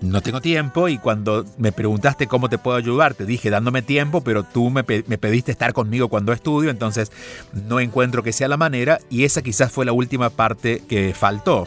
no 0.00 0.20
tengo 0.20 0.40
tiempo 0.40 0.88
y 0.88 0.98
cuando 0.98 1.44
me 1.58 1.72
preguntaste 1.72 2.26
cómo 2.26 2.48
te 2.48 2.58
puedo 2.58 2.76
ayudar, 2.76 3.14
te 3.14 3.26
dije 3.26 3.50
dándome 3.50 3.82
tiempo, 3.82 4.22
pero 4.22 4.42
tú 4.42 4.70
me, 4.70 4.84
pediste 4.84 5.52
estar 5.52 5.72
conmigo 5.72 6.08
cuando 6.08 6.32
estudio, 6.32 6.70
entonces 6.70 7.10
no 7.52 7.80
encuentro 7.80 8.22
que 8.22 8.32
sea 8.32 8.48
la 8.48 8.56
manera 8.56 8.98
y 9.10 9.24
esa 9.24 9.42
quizás 9.42 9.72
fue 9.72 9.84
la 9.84 9.92
última 9.92 10.30
parte 10.30 10.82
que 10.88 11.14
faltó. 11.14 11.66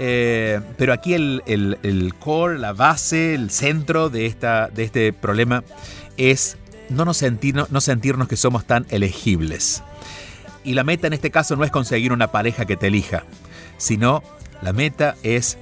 Eh, 0.00 0.60
pero 0.76 0.92
aquí 0.92 1.14
el, 1.14 1.42
el, 1.46 2.14
core, 2.20 2.58
la 2.58 2.72
base, 2.72 3.34
el 3.34 3.50
centro 3.50 4.10
de, 4.10 4.26
esta, 4.26 4.68
de 4.68 4.84
este 4.84 5.12
problema 5.12 5.64
es 6.16 6.56
no, 6.90 7.04
nos 7.04 7.22
no 7.22 7.80
sentirnos 7.80 8.28
que 8.28 8.36
somos 8.36 8.64
tan 8.64 8.86
elegibles. 8.90 9.82
Y 10.64 10.74
la 10.74 10.84
meta 10.84 11.06
en 11.06 11.12
este 11.12 11.30
caso 11.30 11.56
no 11.56 11.64
es 11.64 11.70
conseguir 11.70 12.12
una 12.12 12.30
pareja 12.30 12.66
que 12.66 12.76
te 12.76 12.88
elija, 12.88 13.24
sino 13.76 14.22
la 14.62 14.72
meta 14.72 15.16
es 15.22 15.56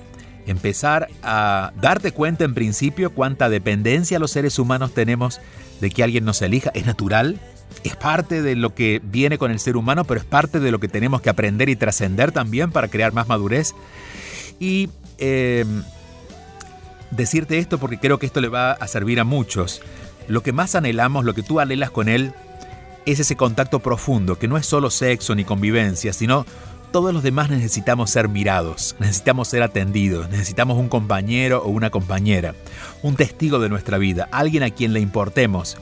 empezar 0.46 1.08
a 1.22 1.72
darte 1.80 2.12
cuenta 2.12 2.44
en 2.44 2.54
principio 2.54 3.12
cuánta 3.12 3.48
dependencia 3.48 4.18
los 4.18 4.30
seres 4.30 4.58
humanos 4.58 4.94
tenemos 4.94 5.40
de 5.80 5.90
que 5.90 6.02
alguien 6.02 6.24
nos 6.24 6.40
elija. 6.42 6.70
Es 6.74 6.86
natural, 6.86 7.40
es 7.84 7.96
parte 7.96 8.42
de 8.42 8.56
lo 8.56 8.74
que 8.74 9.00
viene 9.02 9.38
con 9.38 9.50
el 9.50 9.60
ser 9.60 9.76
humano, 9.76 10.04
pero 10.04 10.20
es 10.20 10.26
parte 10.26 10.60
de 10.60 10.70
lo 10.70 10.80
que 10.80 10.88
tenemos 10.88 11.20
que 11.20 11.30
aprender 11.30 11.68
y 11.68 11.76
trascender 11.76 12.32
también 12.32 12.70
para 12.70 12.88
crear 12.88 13.12
más 13.12 13.28
madurez. 13.28 13.74
Y 14.58 14.88
em, 15.18 15.82
decirte 17.10 17.58
esto 17.58 17.78
porque 17.78 17.98
creo 17.98 18.18
que 18.18 18.26
esto 18.26 18.40
le 18.40 18.48
va 18.48 18.72
a 18.72 18.88
servir 18.88 19.20
a 19.20 19.24
muchos. 19.24 19.82
Lo 20.28 20.42
que 20.42 20.52
más 20.52 20.74
anhelamos, 20.74 21.24
lo 21.24 21.34
que 21.34 21.42
tú 21.42 21.60
anhelas 21.60 21.90
con 21.90 22.08
él, 22.08 22.32
es 23.06 23.20
ese 23.20 23.36
contacto 23.36 23.78
profundo, 23.78 24.38
que 24.38 24.48
no 24.48 24.56
es 24.56 24.66
solo 24.66 24.90
sexo 24.90 25.34
ni 25.34 25.44
convivencia, 25.44 26.12
sino 26.12 26.44
todos 26.90 27.12
los 27.12 27.22
demás 27.22 27.50
necesitamos 27.50 28.10
ser 28.10 28.28
mirados, 28.28 28.96
necesitamos 28.98 29.48
ser 29.48 29.62
atendidos, 29.62 30.28
necesitamos 30.28 30.78
un 30.78 30.88
compañero 30.88 31.62
o 31.62 31.68
una 31.68 31.90
compañera, 31.90 32.54
un 33.02 33.16
testigo 33.16 33.58
de 33.58 33.68
nuestra 33.68 33.98
vida, 33.98 34.28
alguien 34.32 34.62
a 34.62 34.70
quien 34.70 34.92
le 34.92 35.00
importemos. 35.00 35.76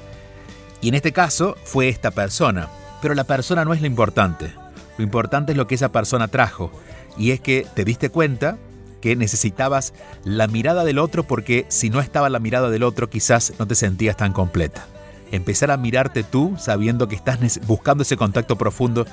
Y 0.80 0.88
en 0.88 0.94
este 0.94 1.12
caso 1.12 1.56
fue 1.64 1.88
esta 1.88 2.10
persona, 2.10 2.68
pero 3.00 3.14
la 3.14 3.24
persona 3.24 3.64
no 3.64 3.72
es 3.72 3.80
lo 3.80 3.86
importante, 3.86 4.52
lo 4.98 5.04
importante 5.04 5.52
es 5.52 5.58
lo 5.58 5.66
que 5.66 5.76
esa 5.76 5.92
persona 5.92 6.28
trajo, 6.28 6.70
y 7.16 7.30
es 7.30 7.40
que 7.40 7.66
te 7.74 7.84
diste 7.84 8.10
cuenta 8.10 8.58
que 9.04 9.16
necesitabas 9.16 9.92
la 10.24 10.46
mirada 10.46 10.82
del 10.82 10.98
otro 10.98 11.24
porque 11.24 11.66
si 11.68 11.90
no 11.90 12.00
estaba 12.00 12.30
la 12.30 12.38
mirada 12.38 12.70
del 12.70 12.82
otro 12.82 13.10
quizás 13.10 13.52
no 13.58 13.66
te 13.66 13.74
sentías 13.74 14.16
tan 14.16 14.32
completa. 14.32 14.86
Empezar 15.30 15.70
a 15.70 15.76
mirarte 15.76 16.22
tú 16.22 16.54
sabiendo 16.58 17.06
que 17.06 17.14
estás 17.14 17.60
buscando 17.66 18.02
ese 18.02 18.16
contacto 18.16 18.56
profundo, 18.56 19.04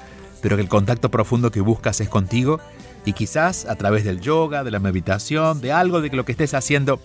pero 0.41 0.55
que 0.55 0.61
el 0.61 0.69
contacto 0.69 1.11
profundo 1.11 1.51
que 1.51 1.59
buscas 1.59 1.99
es 1.99 2.07
contigo 2.07 2.61
y 3.03 3.11
quizás 3.11 3.65
a 3.65 3.75
través 3.75 4.05
del 4.05 4.21
yoga, 4.21 4.63
de 4.63 4.71
la 4.71 4.79
meditación, 4.79 5.59
de 5.59 5.73
algo 5.73 5.99
de 5.99 6.07
lo 6.11 6.23
que 6.23 6.31
estés 6.31 6.53
haciendo, 6.53 7.01